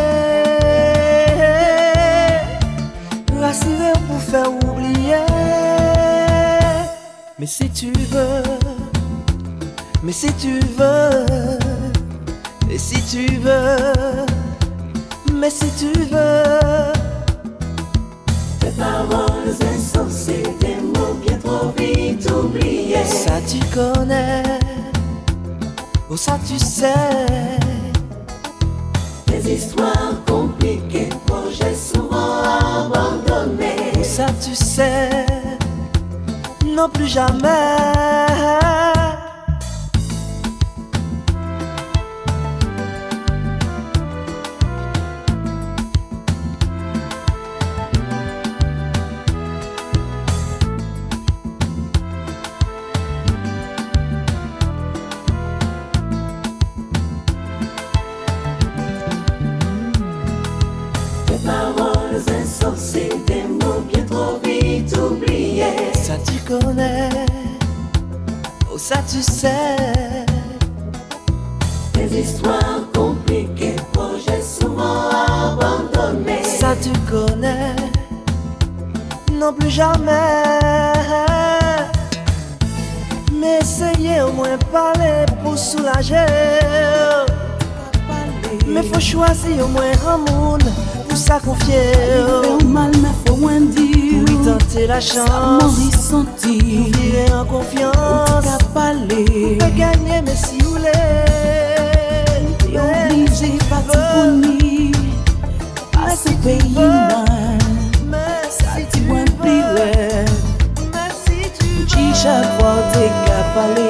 rassurer 3.39 3.93
pour 4.07 4.21
faire 4.21 4.51
oublier. 4.69 5.25
Mais 7.39 7.47
si 7.47 7.69
tu 7.69 7.91
veux, 8.11 8.43
mais 10.03 10.11
si 10.11 10.31
tu 10.33 10.59
veux, 10.77 11.25
et 12.69 12.77
si 12.77 13.01
tu 13.03 13.25
veux, 13.37 14.30
mais 15.41 15.49
si 15.49 15.65
tu 15.79 15.91
veux, 16.01 16.93
Tes 18.59 18.69
paroles 18.77 19.55
insensées, 19.75 20.43
des 20.59 20.75
mots 20.75 21.15
bien 21.25 21.37
trop 21.43 21.69
vite 21.75 22.29
oubliés. 22.29 23.03
ça 23.03 23.39
tu 23.47 23.57
connais, 23.73 24.43
ou 26.11 26.15
ça 26.15 26.37
tu 26.47 26.59
sais, 26.59 26.93
Des 29.25 29.53
histoires 29.55 30.13
compliquées, 30.27 31.09
projets 31.25 31.73
souvent 31.75 32.43
abandonnés. 32.77 33.93
ou 33.99 34.03
ça 34.03 34.27
tu 34.45 34.53
sais, 34.53 35.09
non 36.67 36.87
plus 36.87 37.07
jamais. 37.07 38.70
Tu 69.11 69.21
sais, 69.21 69.51
Des 71.93 72.19
histoires 72.19 72.79
compliquées, 72.93 73.75
projets 73.91 74.41
souvent 74.41 75.09
abandonnés. 75.09 76.43
ça 76.43 76.75
tu 76.81 76.91
connais, 77.11 77.75
non 79.33 79.51
plus 79.51 79.69
jamais. 79.69 80.53
Mais 83.33 83.59
essayez 83.59 84.21
au 84.21 84.31
moins 84.31 84.57
parler 84.71 85.25
pour 85.43 85.57
soulager. 85.57 86.15
Mais 88.65 88.83
faut 88.83 88.99
choisir 88.99 89.65
au 89.65 89.67
moins 89.67 89.91
un 90.07 90.17
monde 90.31 90.63
pour. 91.09 91.55
Fais 92.43 92.65
mal, 92.65 92.91
mais 93.01 93.20
mwen 93.41 93.67
dir 93.75 94.25
Pou 94.25 94.43
tante 94.45 94.85
la 94.87 94.99
chans 95.01 95.27
Sa 95.27 95.39
mwen 95.41 95.73
risanti 95.77 96.57
Nou 96.61 96.85
vire 96.95 97.25
an 97.35 97.45
konfians 97.49 97.97
Ou 97.97 98.41
ta 98.45 98.57
pale 98.75 99.23
Ou 99.25 99.57
pe 99.61 99.69
gagne 99.77 100.21
me 100.27 100.35
si 100.37 100.61
ou 100.65 100.77
le 100.83 100.97
Yo 102.75 102.85
oblije 102.85 103.51
pati 103.69 103.97
koni 104.13 104.91
A 106.05 106.15
se 106.15 106.35
peyi 106.45 106.69
man 108.11 108.49
Sa 108.57 108.77
ti 108.93 109.03
mwen 109.09 109.31
pire 109.41 110.25
Ou 110.77 111.87
ti 111.91 112.11
chakwa 112.21 112.75
te 112.93 113.09
ka 113.25 113.39
pale 113.55 113.89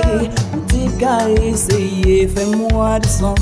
Ou 0.54 0.64
te 0.72 0.88
ka 1.02 1.18
eseye 1.52 2.24
Fè 2.36 2.48
mwa 2.56 2.96
disan 3.04 3.36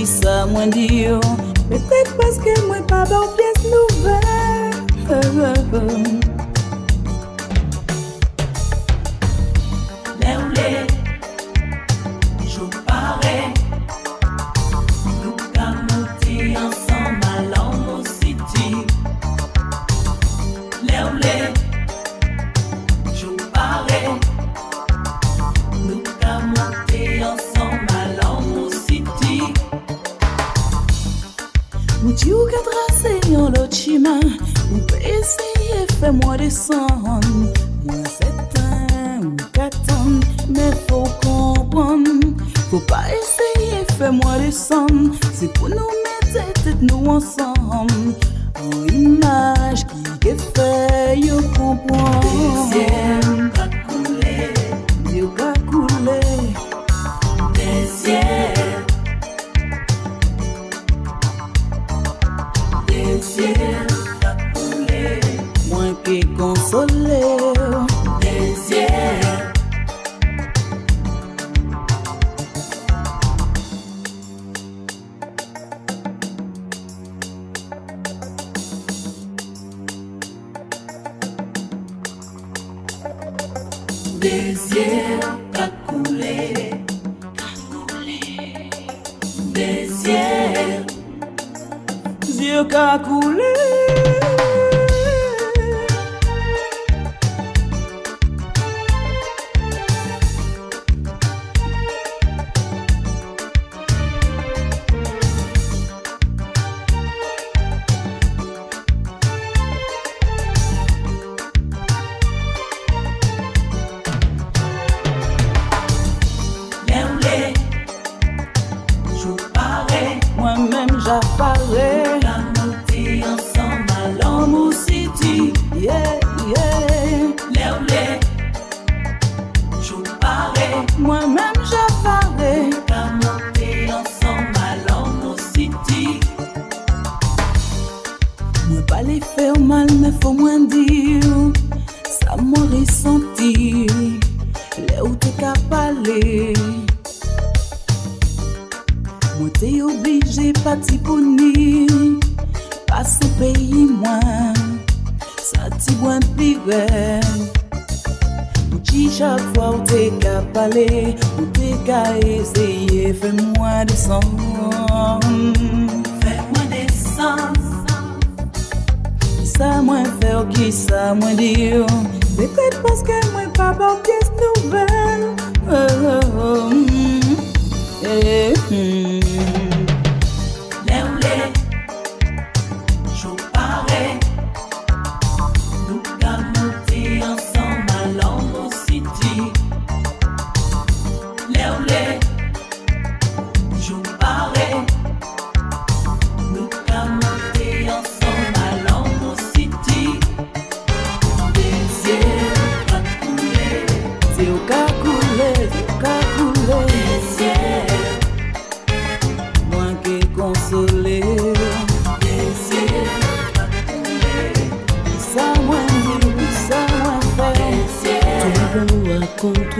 fait 0.00 0.06
ou 0.06 0.06
qui 0.06 0.06
ça 0.06 0.46
moins 0.46 0.66
dire, 0.66 1.20
peut-être 1.68 2.16
parce 2.16 2.38
que 2.38 2.66
moi 2.66 2.76
pas 2.86 3.04
bon 3.04 3.26
pièce 3.36 3.49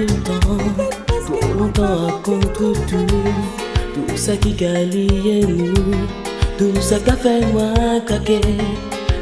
contre-temps, 0.06 0.56
pour 1.26 1.54
longtemps 1.54 2.08
à 2.08 2.12
contre-tout. 2.22 3.06
Tout 3.94 4.16
ça 4.16 4.36
qui 4.36 4.64
a 4.64 4.84
lié 4.84 5.44
nous, 5.46 5.74
tout 6.58 6.80
ça 6.80 6.98
qui 6.98 7.12
fait 7.12 7.44
moi 7.52 7.74
caquer. 8.06 8.40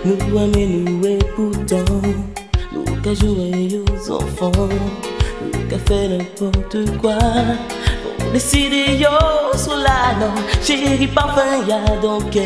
Nous 0.05 0.39
amène 0.39 0.85
nous 0.85 1.18
pourtant, 1.35 2.03
nous 2.72 2.85
qu'a 3.03 3.14
joué 3.14 3.81
aux 3.81 4.12
enfants, 4.12 4.53
nous 5.43 5.68
qu'a 5.68 5.79
fait 5.79 6.09
n'importe 6.09 6.99
quoi. 7.01 7.18
Pour 8.18 8.33
décider 8.33 8.97
yo 8.99 9.09
sur 9.57 9.76
la 9.76 10.14
non, 10.20 10.35
chérie 10.62 11.09
parfum 11.09 11.66
y'a 11.66 11.97
donc 12.01 12.37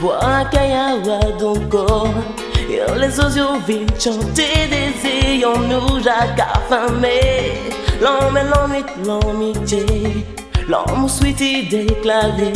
voir 0.00 0.50
qu'il 0.50 0.60
y 0.60 0.72
a 0.72 1.32
donc 1.38 1.74
les 2.68 3.18
oiseaux 3.18 3.58
viennent 3.66 3.86
chanter 3.98 4.68
des 4.70 5.08
ayons 5.08 5.58
nous 5.60 6.02
Jacques 6.02 6.40
affamé 6.40 7.54
L'homme 8.00 8.36
et 8.36 8.44
l'homme 8.44 8.84
l'amitié 9.04 9.86
L'homme 10.68 11.08
souhaité 11.08 11.62
déclaré. 11.62 12.52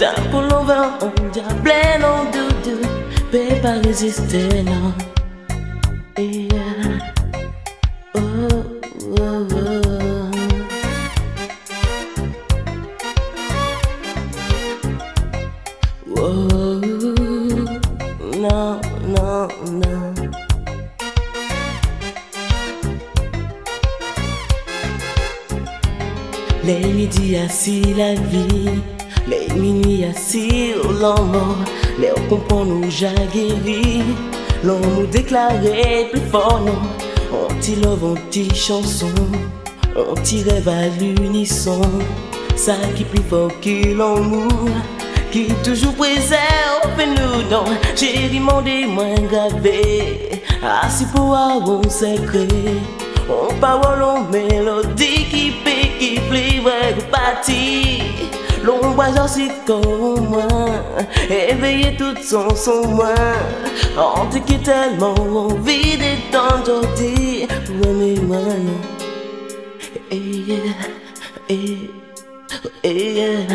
D'un 0.00 0.22
pour 0.30 0.42
l'envers 0.42 0.92
on 1.02 1.28
diable 1.30 1.72
non 2.00 2.24
doudou 2.32 2.80
Peut 3.30 3.60
pas 3.62 3.80
résister 3.84 4.62
non 4.62 4.92
Yeah. 6.20 6.98
Midi 27.28 27.44
assis 27.44 27.82
la 27.94 28.14
vie, 28.14 28.70
minuit 29.54 30.06
assis 30.06 30.72
au 30.82 30.92
lendemain, 30.92 31.56
les 32.00 32.10
on 32.16 32.28
comprend 32.28 32.64
nous 32.64 32.88
guéri, 32.88 34.02
l'on 34.64 34.80
nous 34.80 35.06
déclarait 35.06 36.08
plus 36.10 36.22
fort 36.32 36.62
non, 36.64 36.78
on 37.30 37.54
t'y 37.60 37.76
love, 37.76 38.02
on 38.02 38.14
t'y 38.30 38.48
chanson, 38.54 39.12
on 39.94 40.14
t'y 40.22 40.42
rêve 40.42 40.68
à 40.68 40.88
l'unisson, 40.98 41.82
ça 42.56 42.76
qui 42.96 43.04
plus 43.04 43.22
fort 43.28 43.52
que 43.60 43.94
l'amour, 43.94 44.70
qui 45.30 45.48
toujours 45.62 45.94
préserve 45.96 46.96
nous 46.96 47.50
non, 47.50 47.64
chéri 47.94 48.40
mon 48.40 48.62
moins 48.62 49.20
gravé, 49.30 50.40
assis 50.62 51.04
pour 51.14 51.36
avoir 51.36 51.80
un 51.84 51.90
secret. 51.90 52.48
On 53.28 53.54
parole, 53.60 54.30
mélodie 54.32 55.24
qui 55.30 55.52
pique, 55.64 55.98
qui 55.98 56.20
plie, 56.28 56.60
vrai 56.60 56.94
parti. 57.10 58.02
L'on 58.62 58.90
voit 58.90 59.06
comme 59.66 60.28
moi, 60.28 60.46
éveillé 61.30 61.96
tout 61.96 62.16
son 62.22 62.54
son 62.54 62.88
moi. 62.88 63.14
On 63.96 64.24
dit 64.26 64.40
qu'il 64.42 64.62
tellement 64.62 65.14
envie 65.14 65.96
d'étendre 65.96 66.80
aujourd'hui. 66.80 67.46
Pour. 67.66 68.38
Eh, 70.10 70.58
eh, 71.50 71.90
eh. 72.84 73.46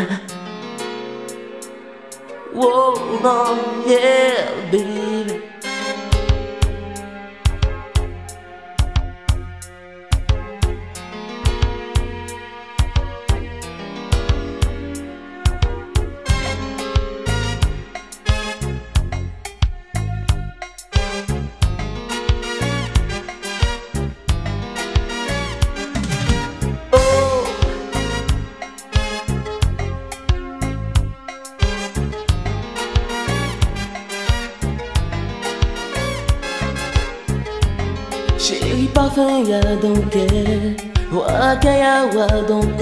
Chérie 38.64 38.88
parfum 38.88 39.44
y'a 39.44 39.60
donc 39.76 40.16
Vois 41.10 41.56
qu'il 41.60 41.70
y 41.70 41.82
a 41.82 42.06
wa 42.06 42.26
donc 42.48 42.80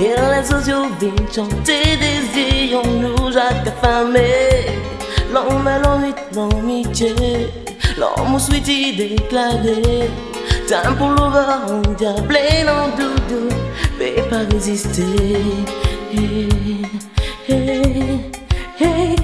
Et 0.00 0.14
les 0.14 0.52
oiseaux 0.52 0.86
viennent 1.00 1.32
chanter 1.34 1.96
des 2.00 2.40
ayons 2.40 2.82
nous 3.00 3.32
Jacques 3.32 3.66
affamé. 3.66 4.66
L'homme 5.32 5.68
et 5.68 5.82
l'homme 5.82 6.14
l'amitié. 6.34 7.14
L'homme 7.98 8.38
sweetie 8.38 8.96
déclaré. 8.96 10.08
Temps 10.68 10.94
pour 10.96 11.10
l'over 11.10 11.56
on 11.68 11.92
diable 11.94 12.38
non 12.64 12.88
doudou 12.96 13.54
Mais 13.98 14.22
pas 14.30 14.44
résister. 14.52 15.02
Hey, 16.12 16.48
hey, 17.48 18.20
hey, 18.78 19.16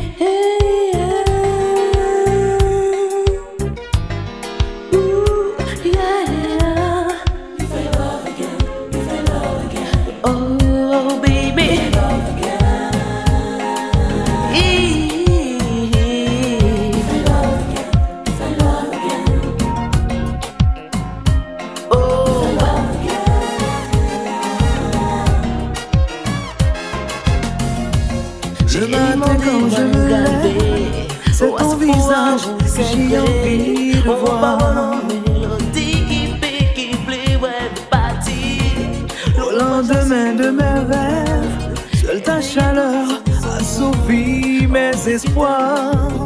espoirs. 45.06 46.24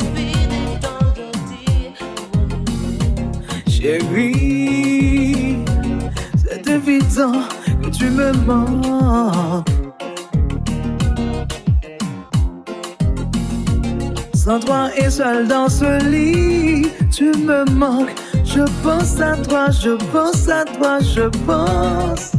Chérie, 3.69 5.59
c'est 6.37 6.67
évident 6.69 7.43
que 7.83 7.89
tu 7.91 8.11
me 8.11 8.33
manques. 8.33 9.69
Sans 14.35 14.61
toi 14.61 14.91
et 14.97 15.11
seul 15.11 15.49
dans 15.49 15.69
ce 15.69 16.03
lit, 16.09 16.91
tu 17.11 17.33
me 17.37 17.65
manques. 17.71 18.15
Je 18.45 18.63
pense 18.83 19.21
à 19.21 19.37
toi, 19.37 19.71
je 19.71 19.91
pense 20.13 20.49
à 20.49 20.65
toi, 20.65 20.99
je 21.01 21.29
pense, 21.47 22.33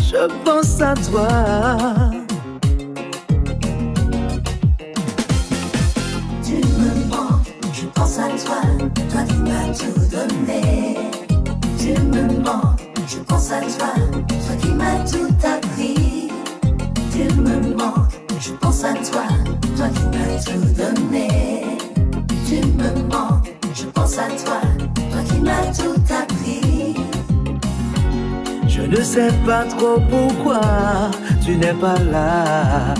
je 0.00 0.26
pense 0.44 0.80
à 0.80 0.94
toi. 0.94 2.21
Pas 29.44 29.64
trop 29.64 29.98
pourquoi 30.10 30.60
tu 31.44 31.56
n'es 31.56 31.74
pas 31.74 31.98
là. 32.10 32.94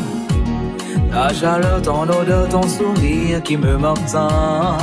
Ta 1.11 1.33
chaleur, 1.33 1.83
ton 1.83 2.03
odeur, 2.03 2.49
ton 2.49 2.63
sourire 2.63 3.43
qui 3.43 3.57
me 3.57 3.77
manque 3.77 4.05
tant. 4.11 4.79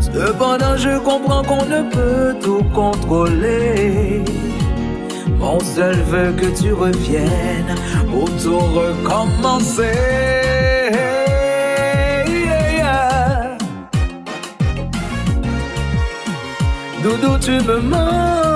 Cependant, 0.00 0.76
je 0.76 0.98
comprends 0.98 1.42
qu'on 1.42 1.64
ne 1.64 1.82
peut 1.90 2.36
tout 2.42 2.64
contrôler. 2.74 4.22
Mon 5.38 5.60
seul 5.60 5.96
veut 6.12 6.32
que 6.32 6.46
tu 6.46 6.72
reviennes 6.72 7.74
pour 8.10 8.28
tout 8.42 8.58
recommencer. 8.58 9.92
Doudou, 17.02 17.38
tu 17.38 17.52
me 17.52 17.80
manques. 17.80 18.55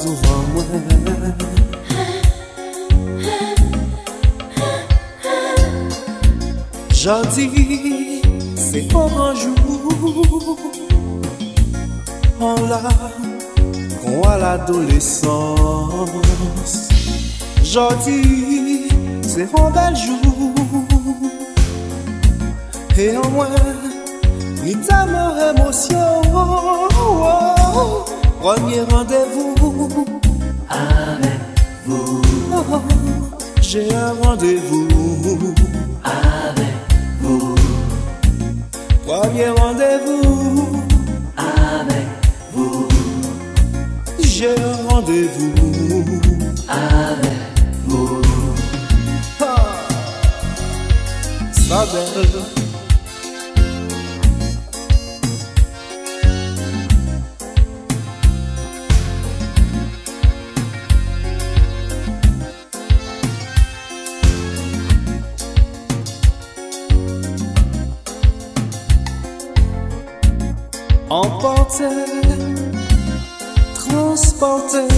Pou 0.00 0.08
la 0.08 0.16
douvan 0.16 0.40
mwen 0.54 0.70
Jodi 6.94 7.46
Se 8.56 8.80
kon 8.88 9.10
anjou 9.20 10.56
An 12.40 12.56
la 12.70 12.80
Kon 14.00 14.22
a 14.24 14.26
l'adolescence. 14.38 16.88
Jodi 17.62 18.88
Se 19.28 19.44
kon 19.52 19.70
bel 19.76 19.94
jou 19.96 20.20
E 22.96 23.16
an 23.16 23.30
mwen 23.34 23.52
Ni 24.64 24.72
d'amour 24.76 25.36
émotion 25.50 26.22
Premier 28.40 28.80
rendez-vous. 28.90 29.54
Avec 30.70 31.40
vous. 31.86 32.22
J'ai 33.60 33.94
un 33.94 34.14
rendez-vous. 34.22 35.54
Avec 36.02 36.74
vous. 37.20 37.54
Premier 39.06 39.50
rendez-vous. 39.50 40.82
Avec 41.36 42.06
vous. 42.54 42.88
J'ai 44.20 44.54
un 44.58 44.88
rendez-vous. 44.88 46.04
Avec 46.66 47.38
vous. 47.86 48.22
Ça 51.52 51.84
belle 51.92 52.59
transporter, 71.70 72.38
transporter. 73.74 74.88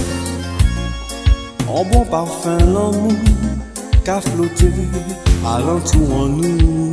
En 1.67 1.85
bon 1.85 2.05
parfum 2.05 2.57
l'amour 2.57 3.13
qu'a 4.03 4.19
flotté 4.21 4.71
alentour 5.45 6.13
en 6.13 6.27
nous. 6.27 6.91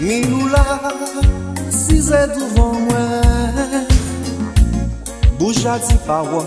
Mi 0.00 0.24
ou 0.24 0.48
la, 0.48 0.80
si 1.70 2.00
zè 2.00 2.22
douvan 2.32 2.80
mwen 2.86 3.84
Bouch 5.38 5.66
a 5.68 5.76
di 5.78 5.98
parwa, 6.06 6.40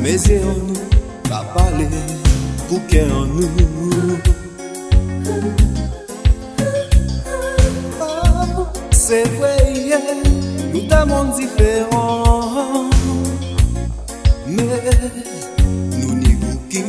me 0.00 0.14
zè 0.22 0.38
an 0.38 0.62
nou 0.68 0.86
Pa 1.26 1.42
pale, 1.56 1.88
pou 2.68 2.78
kè 2.88 3.02
an 3.10 3.34
nou 3.34 4.41
Se 9.12 9.24
vweye, 9.24 9.98
nou 10.72 10.88
da 10.88 11.04
moun 11.04 11.32
diferan 11.36 12.88
Me, 14.46 14.64
nou 15.98 16.14
ni 16.16 16.32
gou 16.40 16.56
ki 16.72 16.80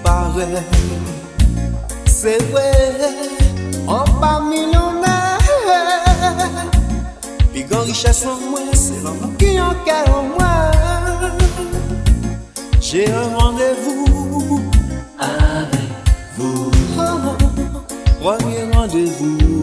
pare. 0.00 0.62
Se 2.08 2.38
vweye, 2.48 3.10
an 3.92 4.08
pa 4.22 4.32
milyoner 4.40 5.44
Pi 7.52 7.66
gan 7.68 7.84
riches 7.84 8.24
an 8.24 8.40
mwen, 8.46 8.72
se 8.72 8.96
lan 9.04 9.20
mwen 9.20 9.36
ki 9.36 9.52
an 9.60 9.84
kè 9.84 10.00
an 10.16 10.32
mwen. 10.32 11.44
Jè 12.80 13.04
an 13.12 13.36
randevou. 13.36 14.62
Avek 15.28 16.16
vou. 16.38 16.72
Premier 18.24 18.64
randevou. 18.72 19.59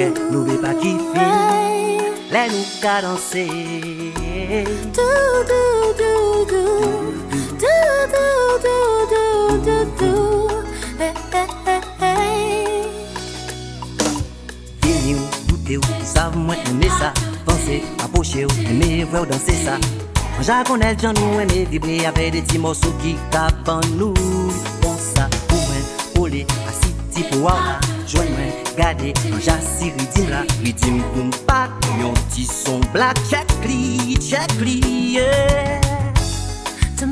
Morceau 0.00 0.14
qu'elle 0.14 0.32
n'oublie 0.32 0.56
pas 0.56 0.74
qui 0.74 0.90
filme 0.90 1.20
Les 2.30 2.48
nous 2.48 2.64
qu'à 2.80 3.02
danser. 3.02 3.48
Do, 4.94 5.02
do, 5.50 5.62
do, 5.98 6.12
do. 6.46 6.64
Do, 7.58 7.74
do, 8.14 8.26
do, 8.64 8.76
do, 9.10 9.24
do, 9.66 9.76
do. 9.98 10.12
Hey, 10.98 11.12
hey, 11.32 11.48
hey, 11.66 11.80
hey. 12.00 12.84
Fini 14.82 15.14
ou, 15.76 15.82
savent 16.04 16.36
moins 16.36 16.56
aimer 16.70 16.88
ça 16.98 17.12
Penser, 17.44 17.82
approcher 18.02 18.46
ou, 18.46 18.50
aimer 18.68 19.04
voir 19.04 19.22
ou 19.22 19.26
vibrer 21.70 22.06
avec 22.06 22.32
des 22.32 22.42
petits 22.42 22.58
morceaux 22.58 22.94
qui 23.02 23.16
tapent 23.30 23.68
en 23.68 23.80
nous. 23.96 24.14
Bon 24.80 24.96
moi, 24.96 25.28
coller, 26.16 26.46
assis, 26.66 26.94
petit 27.10 27.24
pour 27.24 27.50
Joindre 28.10 28.30
moi, 28.30 28.50
gade 28.76 29.12
Jasi 29.40 29.92
ridim 29.96 30.30
la, 30.30 30.42
Yon 32.00 32.14
ti 32.34 32.44
son 32.44 32.80
black. 32.92 33.16
Check 33.30 33.46
li, 33.68 34.18
check 34.18 34.50
li 34.60 34.80
yeah. 35.14 35.80
Est 36.98 37.06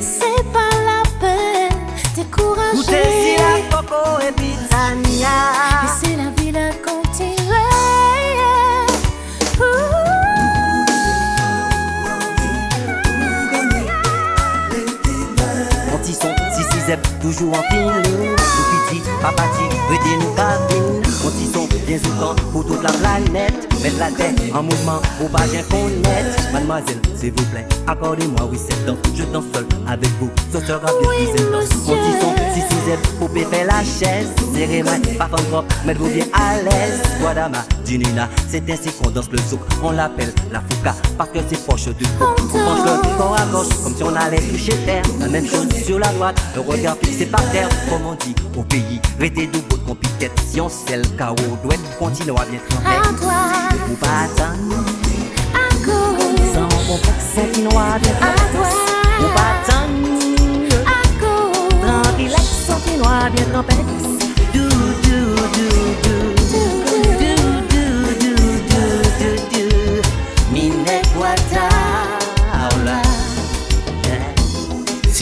C'est 0.00 0.42
pas 0.52 0.72
la 0.86 1.02
peine 1.20 1.78
décourager 2.16 2.78
Ou 2.78 2.82
te 2.82 2.90
si 2.90 3.36
la 3.36 3.76
coco 3.76 4.20
et 4.20 4.32
pitania 4.32 5.28
Laissez 5.82 6.16
la 6.16 6.30
vie. 6.30 6.41
la 6.41 6.41
continuer 6.41 6.41
toujours 17.22 17.56
en 17.58 17.62
fil 17.70 17.86
Nous 17.86 18.90
piti, 18.90 19.02
papati, 19.22 19.64
rete 19.90 20.16
nou 20.20 20.34
ka 20.36 20.50
vin 20.68 21.00
Mon 21.22 21.30
ti 21.30 21.46
son, 21.52 21.68
bien 21.86 21.98
zoutan 21.98 22.34
pour 22.52 22.66
toute 22.66 22.82
la 22.82 22.90
planète 22.90 23.68
Mettre 23.82 23.98
la 23.98 24.10
tête 24.10 24.40
en 24.54 24.62
mouvement 24.62 25.00
pour 25.18 25.28
pas 25.30 25.44
bien 25.46 25.62
connaître. 25.70 26.52
Mademoiselle, 26.52 27.00
s'il 27.16 27.32
vous 27.32 27.44
plaît, 27.46 27.66
accordez-moi 27.86 28.48
oui 28.50 28.58
cette 28.58 28.84
danse 28.86 28.98
Je 29.14 29.24
danse 29.24 29.44
seul 29.54 29.66
avec 29.88 30.08
vous, 30.20 30.30
ce 30.52 30.60
sera 30.60 30.78
bien 30.78 31.08
Oui, 31.08 31.26
plus 31.34 31.46
intense. 31.46 31.68
monsieur. 31.68 31.94
ti 31.94 32.12
son, 32.20 32.34
si 32.54 32.60
si 32.60 33.16
poupée 33.18 33.44
fait 33.50 33.64
la 33.64 33.80
chaise. 33.82 34.28
Serrez-moi, 34.54 34.92
pas 35.18 35.26
femme 35.28 35.46
trop, 35.50 35.64
mettez-vous 35.84 36.10
bien 36.10 36.26
à 36.32 36.56
l'aise. 36.62 37.02
Guadama, 37.20 37.58
Dinina, 37.84 38.28
c'est 38.48 38.68
ainsi 38.70 38.90
qu'on 38.92 39.10
danse 39.10 39.30
le 39.30 39.38
zouk. 39.38 39.60
On 39.82 39.90
l'appelle 39.90 40.32
la 40.50 40.60
fouca, 40.60 40.94
parce 41.18 41.30
que 41.30 41.38
c'est 41.48 41.64
proche 41.64 41.86
du 41.86 42.04
trou 42.04 42.24
On 42.38 42.46
penche 42.46 42.84
le 42.84 43.16
corps 43.16 43.36
à 43.38 43.46
gauche, 43.46 43.68
comme 43.82 43.94
si 43.94 44.02
on 44.02 44.14
allait 44.14 44.40
toucher 44.40 44.74
terre. 44.86 45.02
La 45.20 45.28
même 45.28 45.46
chose 45.46 45.68
sur 45.84 45.98
la 45.98 46.08
droite, 46.08 46.40
le 46.54 46.60
regard 46.60 46.96
fixé 47.02 47.26
par 47.26 47.42
terre. 47.50 47.68
Comme 47.88 48.06
on 48.06 48.14
dit 48.14 48.34
au 48.56 48.62
pays, 48.62 49.00
restez 49.18 49.46
debout 49.46 49.76
de 49.76 49.82
compiquette 49.86 50.32
Si 50.50 50.60
on 50.60 50.68
sait 50.68 50.96
le 50.96 51.04
chaos, 51.16 51.36
doit 51.62 51.74
continuer 51.98 52.34
à 52.38 52.44
bien 52.44 52.60
tremper 52.68 52.86
À 52.86 53.12
toi, 53.20 53.32
Vous 53.88 53.96
pas 53.96 54.24
attendre, 54.24 54.84
à 55.54 55.74
cause, 55.84 56.54
sans 56.54 56.86
bon 56.86 56.96
accent 56.96 57.52
qui 57.52 57.62
noir 57.62 57.94
à 57.94 58.00
toi, 58.00 58.68
Vous 59.20 59.28
pas 59.34 59.72
attendre, 59.72 59.92
à 60.86 61.02
cause 61.20 61.52
tranquille 62.02 62.36
qui 62.86 62.96
noir 62.98 63.30
bien 63.30 63.44
trempé 63.52 63.74
do, 64.54 64.68
do, 64.68 64.68
do 65.02 65.62
Do, 66.02 66.16
do, 66.52 66.91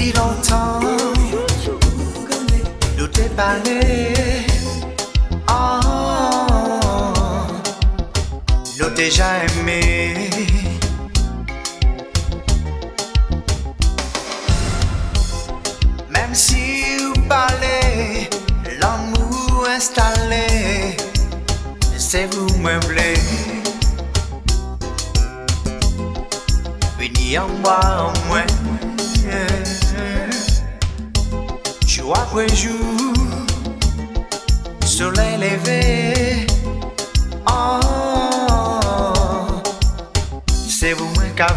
Si 0.00 0.12
longtemps. 0.14 0.80
Nous 2.96 3.06
parlé 3.36 4.14
oh, 5.46 5.80
Nous 8.78 8.90
déjà 8.94 9.44
aimé 9.44 10.30
Même 16.08 16.34
si 16.34 16.96
vous 16.98 17.20
parlez 17.28 18.30
L'amour 18.80 19.66
installé 19.68 20.96
C'est 21.98 22.26
vous 22.34 22.56
meubler 22.56 23.18
Vini 26.98 27.38
en 27.38 27.48
moi 27.62 27.80
en 28.06 28.12
après 32.30 32.48
jour, 32.54 33.12
soleil 34.84 35.36
levé. 35.36 36.46
Oh, 37.48 37.80
c'est 40.68 40.92
vous 40.92 41.08
moi 41.14 41.24
qu'à 41.36 41.48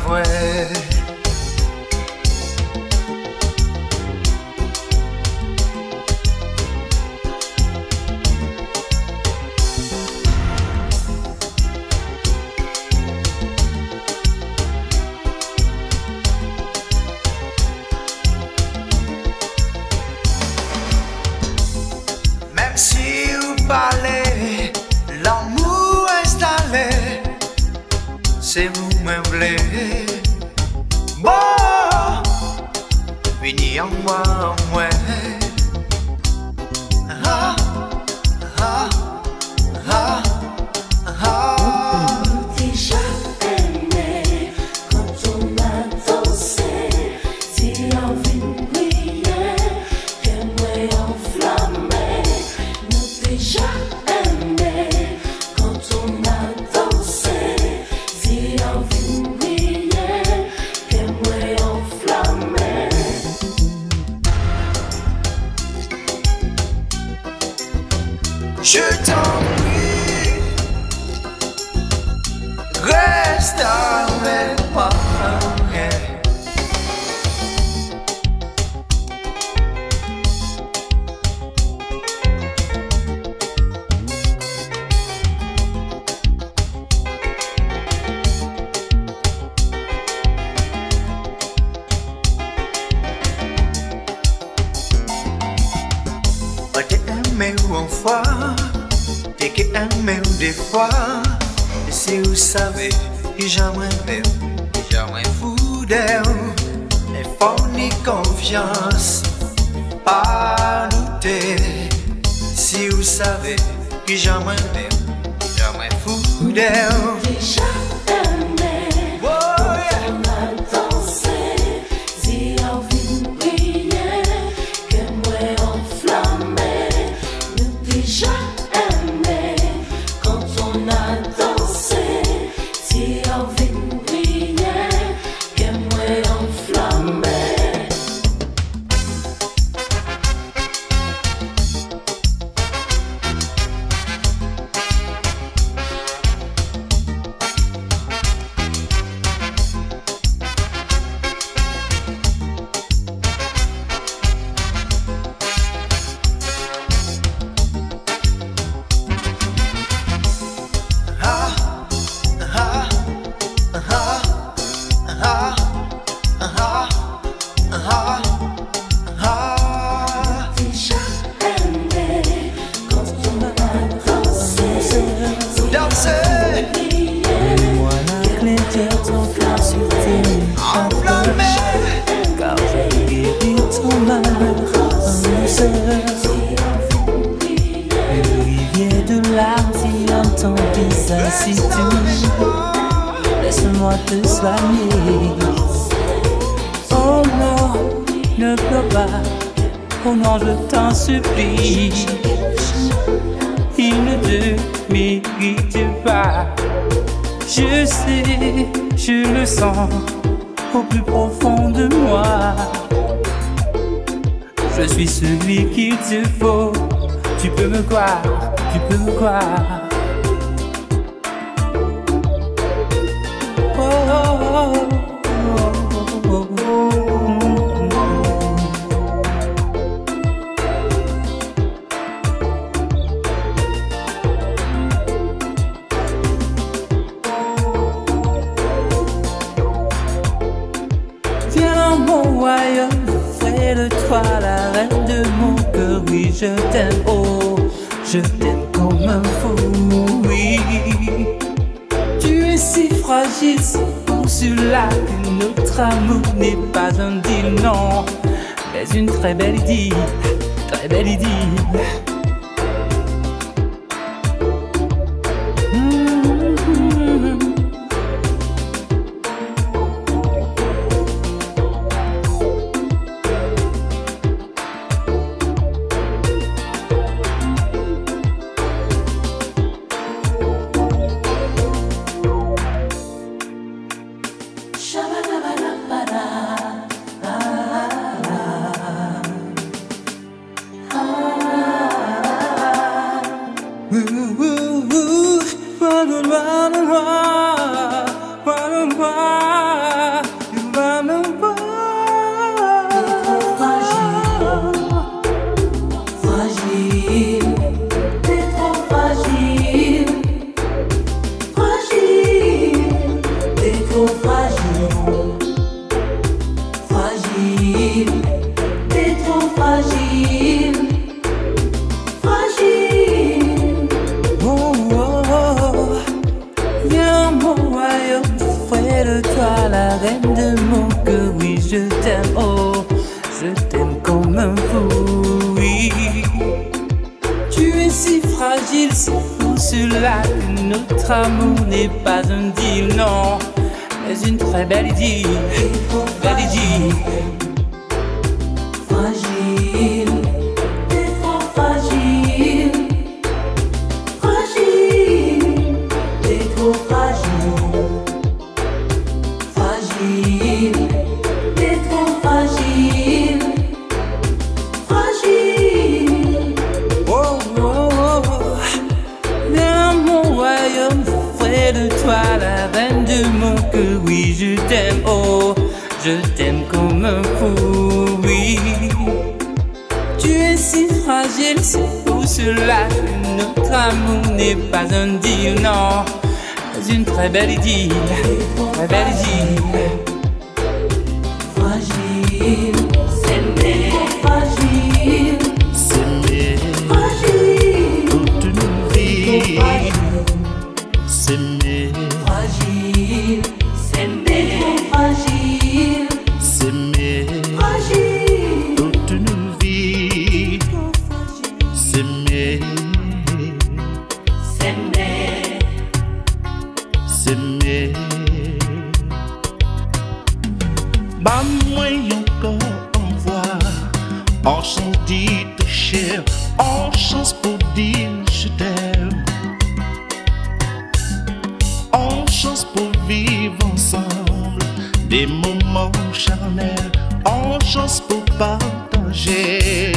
des 435.13 435.27
moments 435.27 435.91
charnels 436.11 436.91
en 437.25 437.59
chance 437.59 438.01
pour 438.01 438.25
partager. 438.39 439.91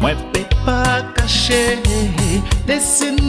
Mwen 0.00 0.16
pe 0.32 0.40
pa 0.64 1.02
kache 1.16 1.78
Desin 2.66 3.23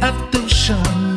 attention 0.00 1.07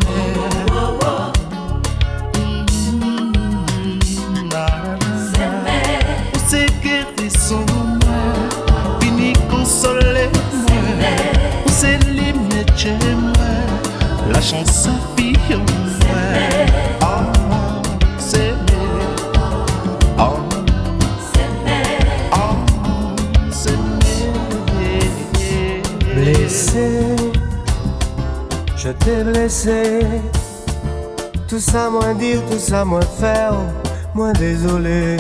ça 31.72 31.90
moins 31.90 32.14
dire, 32.16 32.42
tout 32.50 32.60
ça 32.60 32.84
moins 32.84 33.00
faire, 33.02 33.54
moins 34.14 34.34
désolé. 34.34 35.16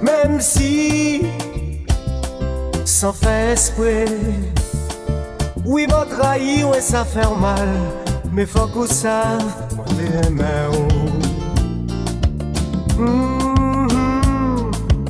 Même 0.00 0.40
si, 0.40 1.22
sans 2.84 3.12
faire 3.12 3.50
esprit, 3.50 4.06
oui, 5.64 5.88
m'a 5.88 6.04
trahi, 6.04 6.62
ouais, 6.62 6.80
ça 6.80 7.04
fait 7.04 7.26
mal. 7.40 7.68
Mais 8.32 8.46
faut 8.46 8.68
qu'on 8.68 8.86
sache, 8.86 9.42
moi. 9.74 9.84
Mhm, 9.90 10.36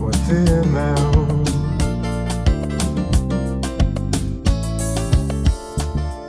Moi 0.01 0.11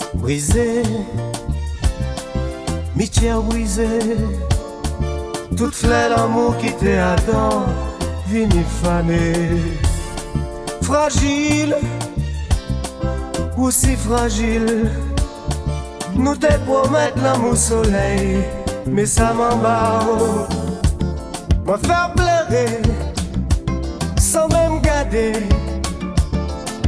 oh. 0.10 0.16
brisé, 0.16 0.84
mitière 2.98 3.42
brisée, 3.42 4.18
toute 5.56 5.76
fleur 5.76 6.10
d'amour 6.10 6.58
qui 6.58 6.74
t'est 6.74 6.98
Adam, 6.98 7.66
vini 8.28 8.64
fané, 8.82 9.34
fragile, 10.82 11.76
aussi 13.56 13.96
fragile, 13.96 14.90
nous 16.16 16.36
te 16.36 16.52
promettre 16.66 17.22
l'amour 17.22 17.56
soleil, 17.56 18.40
mais 18.88 19.06
ça 19.06 19.32
m'embarque, 19.32 20.52
m'a 21.68 21.78
faire 21.78 22.12
pleurer, 22.16 22.82
sans 24.20 24.48
même 24.48 24.82
garder. 24.82 25.34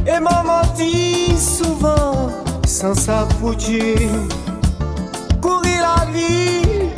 Et 0.06 0.18
m'a 0.18 0.42
menti 0.42 1.36
souvent 1.38 2.30
sans 2.66 2.94
s'approcher. 2.94 4.08
Vie, 6.12 6.90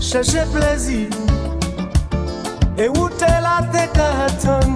chercher 0.00 0.44
plaisir. 0.52 1.08
Et 2.76 2.88
où 2.88 3.08
t'es 3.08 3.26
là, 3.26 3.60
t'es 3.72 3.88
qu'à 3.92 4.66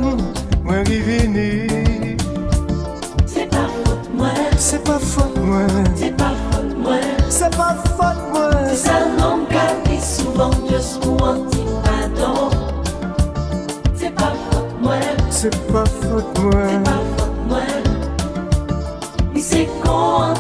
moi 0.65 0.79
revenu. 0.79 1.67
C'est 3.27 3.49
pas 3.49 3.69
faute 3.85 4.11
moi, 4.15 4.29
C'est 4.57 4.85
pas 4.85 4.99
faute, 4.99 5.37
moi. 5.39 5.67
c'est 5.95 6.17
pas 6.17 6.33
faute 6.51 6.77
moi. 6.79 6.97
C'est 7.29 7.57
pas 7.57 7.77
faute, 7.97 8.33
moi. 8.33 8.51
C'est 8.69 8.77
ça 8.77 8.93
qui 9.85 9.91
dit 9.91 10.01
souvent 10.01 10.51
juste 10.71 11.01
pour 11.01 11.27
un 11.27 11.41
petit 11.41 11.65
pardon. 11.85 12.51
C'est 13.95 14.15
pas 14.15 14.33
faute 14.51 14.81
moi, 14.81 14.95
C'est 15.31 15.73
pas 15.73 15.85
faute, 15.85 16.39
moi. 16.41 16.53
c'est 16.69 16.85
pas 16.85 17.01
faute 17.17 17.49
moi. 17.49 17.61
Mais 19.35 19.41
c'est 19.41 19.69
con 19.83 20.35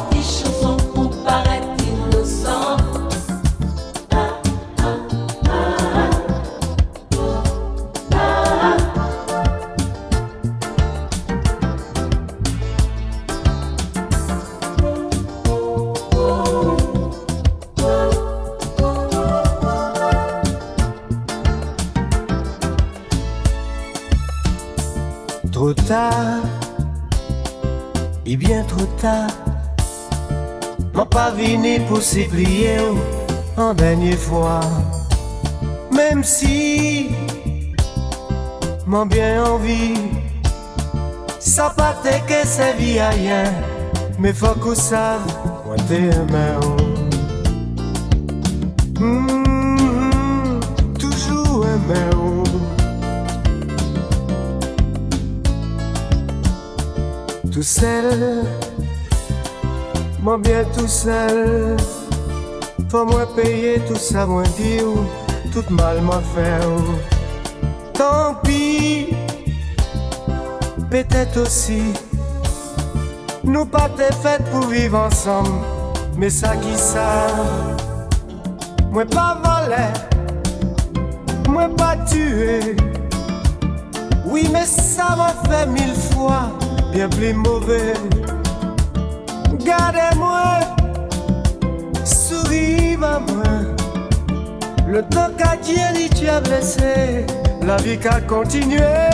et 28.26 28.36
bien 28.36 28.62
trop 28.64 28.86
tard. 29.00 29.30
M'en 30.94 31.06
pas 31.06 31.30
venu 31.30 31.80
pour 31.88 32.02
s'oublier 32.02 32.78
en 33.56 33.74
dernière 33.74 34.18
fois. 34.18 34.60
Même 35.90 36.22
si 36.24 37.10
m'en 38.86 39.06
bien 39.06 39.44
envie, 39.44 39.94
ça 41.38 41.70
pas 41.76 41.94
que 42.02 42.46
c'est 42.46 42.74
vie 42.74 42.98
à 42.98 43.10
rien. 43.10 43.44
Mais 44.18 44.32
faut 44.32 44.54
qu'on 44.60 44.74
sache, 44.74 45.20
moi 45.66 45.76
t'es 45.88 45.96
aimé. 45.96 46.82
Tout 57.52 57.62
seul, 57.62 58.44
moi 60.20 60.38
bien 60.38 60.64
tout 60.74 60.88
seul. 60.88 61.76
Faut 62.88 63.04
moi 63.04 63.26
payer 63.36 63.78
tout 63.86 63.96
ça, 63.96 64.24
moi 64.24 64.42
dire, 64.56 64.86
tout 65.52 65.64
mal 65.68 66.00
m'a 66.00 66.22
fait. 66.34 66.64
oh. 66.66 66.94
Tant 67.92 68.36
pis, 68.42 69.08
peut-être 70.88 71.42
aussi. 71.42 71.92
Nous 73.44 73.66
pas 73.66 73.90
t'es 73.98 74.14
fait 74.14 74.42
pour 74.50 74.68
vivre 74.68 74.98
ensemble, 74.98 75.50
mais 76.16 76.30
ça 76.30 76.56
qui 76.56 76.74
ça. 76.74 77.26
Moi 78.90 79.04
pas 79.04 79.36
volé, 79.44 79.88
moi 81.50 81.68
pas 81.76 81.98
tué. 82.08 82.76
Oui, 84.24 84.48
mais 84.50 84.64
ça 84.64 85.14
m'a 85.16 85.34
fait 85.50 85.66
mille 85.66 85.94
fois 85.94 86.48
bien 86.93 87.09
plus 87.09 87.32
mauvais. 87.32 87.94
Gardez-moi, 89.64 90.60
souris 92.05 92.97
à 93.02 93.19
moi. 93.19 93.52
Le 94.86 95.02
temps 95.02 95.31
qu'a 95.36 95.56
Dieu 95.56 96.09
tu 96.14 96.28
as 96.28 96.40
blessé, 96.40 97.27
la 97.62 97.77
vie 97.77 97.98
qu'a 97.98 98.20
continué. 98.20 99.11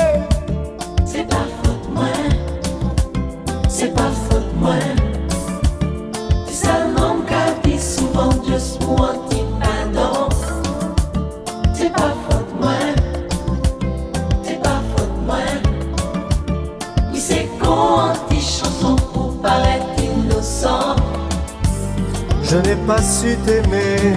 Pas 22.89 23.03
su 23.03 23.37
t'aimer, 23.45 24.17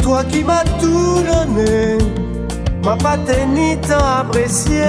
toi 0.00 0.22
qui 0.22 0.44
m'as 0.44 0.62
tout 0.80 1.24
donné. 1.30 1.98
Ma 2.84 2.96
pas 2.96 3.16
ni 3.48 3.76
tant 3.78 4.06
apprécié 4.20 4.84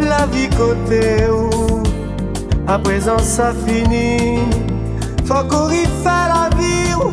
la 0.00 0.26
vie 0.26 0.50
côté 0.50 1.28
où. 1.30 1.82
À 2.66 2.80
présent 2.80 3.18
ça 3.18 3.52
finit, 3.64 4.40
faut 5.24 5.44
qu'on 5.48 5.70
y 5.70 5.84
fait 6.02 6.26
la 6.34 6.50
vie. 6.58 6.94
ou. 6.96 7.12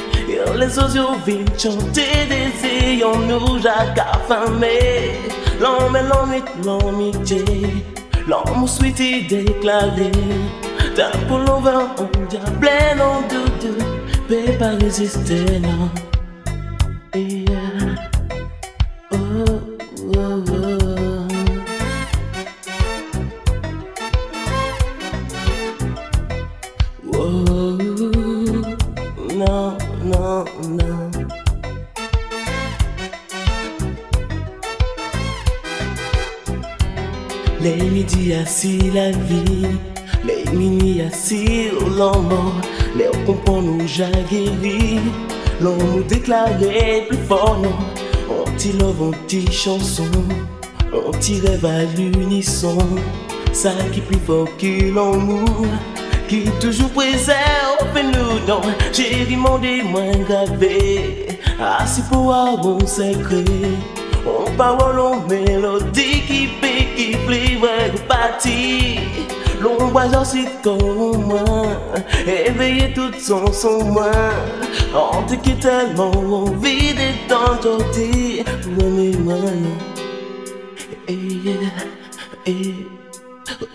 les 0.57 0.77
oiseaux 0.77 1.15
viennent 1.25 1.45
chanter 1.57 2.27
des 2.29 2.67
ayons 2.67 3.17
nous 3.19 3.59
Jacques 3.61 3.99
affamé. 3.99 5.11
L'homme 5.59 5.95
et 5.95 6.03
l'homme 6.03 6.43
l'amitié. 6.65 7.43
L'homme 8.27 8.67
souhaité 8.67 9.21
déclaré. 9.23 10.11
D'un 10.95 11.11
pour 11.27 11.37
l'ouvert 11.37 11.87
on 11.99 12.25
diable 12.27 12.69
non 12.97 13.21
doute 13.29 13.67
Peut 14.27 14.51
pas 14.59 14.71
résister 14.79 15.59
non 15.59 15.89
jaguéri, 43.91 44.99
l'on 45.59 45.75
nous 45.75 46.03
déclarait 46.03 47.05
plus 47.07 47.17
fort, 47.27 47.59
non. 47.61 47.75
On 48.29 48.49
t'y 48.57 48.71
love, 48.73 49.01
on 49.01 49.11
t'y 49.27 49.51
chanson, 49.51 50.05
on 50.93 51.11
t'y 51.11 51.39
rêve 51.41 51.65
à 51.65 51.83
l'unisson, 51.97 52.77
ça 53.51 53.71
qui 53.91 54.01
plus 54.01 54.19
fort 54.25 54.47
que 54.57 54.93
l'amour, 54.95 55.65
qui 56.29 56.43
toujours 56.61 56.89
présent 56.91 57.33
au 57.81 58.03
nous, 58.03 58.47
non. 58.47 58.61
J'ai 58.93 59.25
demandé 59.25 59.81
moins 59.83 60.17
gravé, 60.27 61.39
assis 61.59 62.03
pour 62.09 62.33
avoir 62.33 62.87
secret. 62.87 63.43
On 64.25 64.49
parole, 64.51 64.99
on 64.99 65.27
mélodie 65.27 66.21
qui 66.27 66.47
pique, 66.61 66.95
qui 66.95 67.17
plie, 67.25 67.57
ouais, 67.57 67.91
parti. 68.07 68.99
L'ombre 69.61 70.01
c'est 70.23 70.61
comme 70.63 71.25
moi, 71.25 71.43
éveillé 72.27 72.93
tout 72.93 73.11
son 73.19 73.51
son 73.51 73.83
moi. 73.85 74.11
Te 75.27 75.35
quitte 75.35 75.59
tellement 75.59 76.11
envie 76.11 76.93
yeah, 81.43 81.69
eh, 82.45 82.75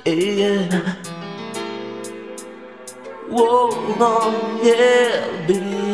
eh, 0.05 0.35
yeah. 0.39 0.83
Whoa, 3.31 3.71
oh. 4.01 5.86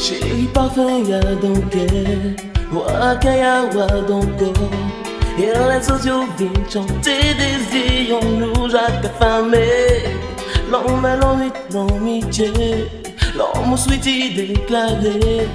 Chérie 0.00 0.48
parfum 0.54 1.04
y'a 1.04 1.20
donc 1.20 1.74
elle 1.74 2.34
Waka 2.72 3.36
y'a 3.36 3.64
wa 3.64 3.86
donc 4.08 4.40
Et 5.38 5.42
les 5.42 5.90
autres 5.92 6.26
viennent 6.38 6.70
chanter 6.72 7.34
des 7.40 7.76
ayons 7.76 8.20
nous 8.38 8.70
Jacques 8.70 9.04
affamé 9.04 9.68
L'homme 10.70 11.04
et 11.04 11.20
l'homme 11.20 11.52
l'amitié. 11.74 12.50
L'homme 13.36 13.76
souhaité 13.76 14.30
déclaré. 14.30 15.48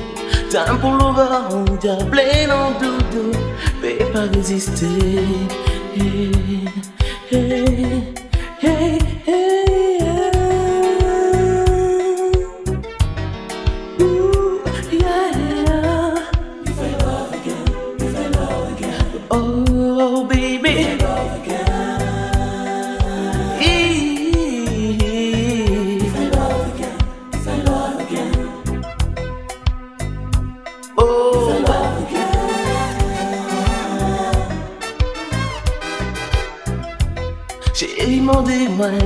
Temps 0.51 0.77
pour 0.79 0.91
l'over 0.91 1.23
on 1.51 1.63
diable 1.77 2.21
non 2.47 2.71
doudou. 2.79 3.31
Peut 3.81 4.05
pas 4.13 4.27
résister. 4.33 4.85
Hey, 5.97 6.31
hey, 7.31 8.03
hey, 8.61 8.99
hey, 9.25 9.64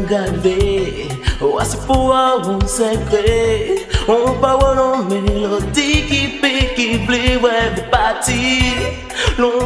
Gavé, 0.10 1.07
Voici 1.39 1.77
pour 1.88 2.14
un 2.14 2.60
secret 2.68 3.76
On 4.07 4.34
parle 4.34 4.80
en 4.80 5.03
mélodie 5.03 6.06
qui 6.07 6.27
pique, 6.41 6.76
qui 6.76 6.97
plie, 7.06 7.38
ouais, 7.38 7.72
de 7.76 7.81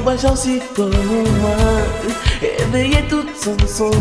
va 0.04 0.18
chanter 0.18 0.62
comme 0.76 0.92
moi 0.92 1.56
Éveiller 2.42 3.04
tout 3.10 3.26
son 3.42 3.58
son 3.68 3.92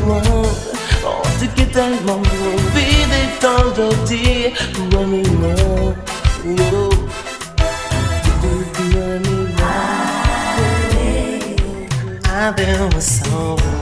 On 1.05 1.39
dit 1.39 1.49
que 1.57 1.63
tellement 1.73 2.21
envie 2.21 3.05
d'étendre 3.11 3.73
d'ordi 3.75 4.53
Pour 4.75 5.01
un 5.01 5.07
moment, 5.07 5.95
yo. 6.45 6.91
Avec 12.35 12.69
un 12.69 13.01
son 13.01 13.57
Des 13.57 13.82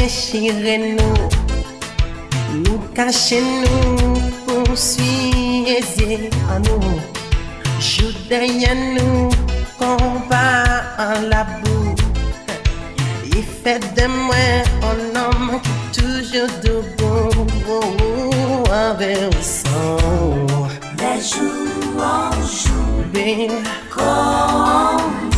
déchirez-nous, 0.01 1.15
nous 2.55 2.79
cachez-nous, 2.95 4.15
poursuivez 4.47 6.31
à 6.51 6.59
nous, 6.59 7.01
joue 7.81 8.13
derrière 8.29 8.75
nous, 8.97 9.29
combat 9.79 10.83
en 10.99 11.29
la 11.29 11.45
boue. 11.45 11.95
Il 13.27 13.45
fait 13.63 13.81
de 13.97 14.07
moi 14.07 14.47
un 14.91 15.01
homme 15.21 15.61
qui 15.63 16.01
toujours 16.01 16.53
debout 16.65 17.51
avec 18.73 19.19
le 19.21 19.43
sang. 19.43 19.99
Des 20.97 21.21
jours 21.31 22.03
en 22.03 22.31
jour 22.61 23.01
Comme 23.91 25.30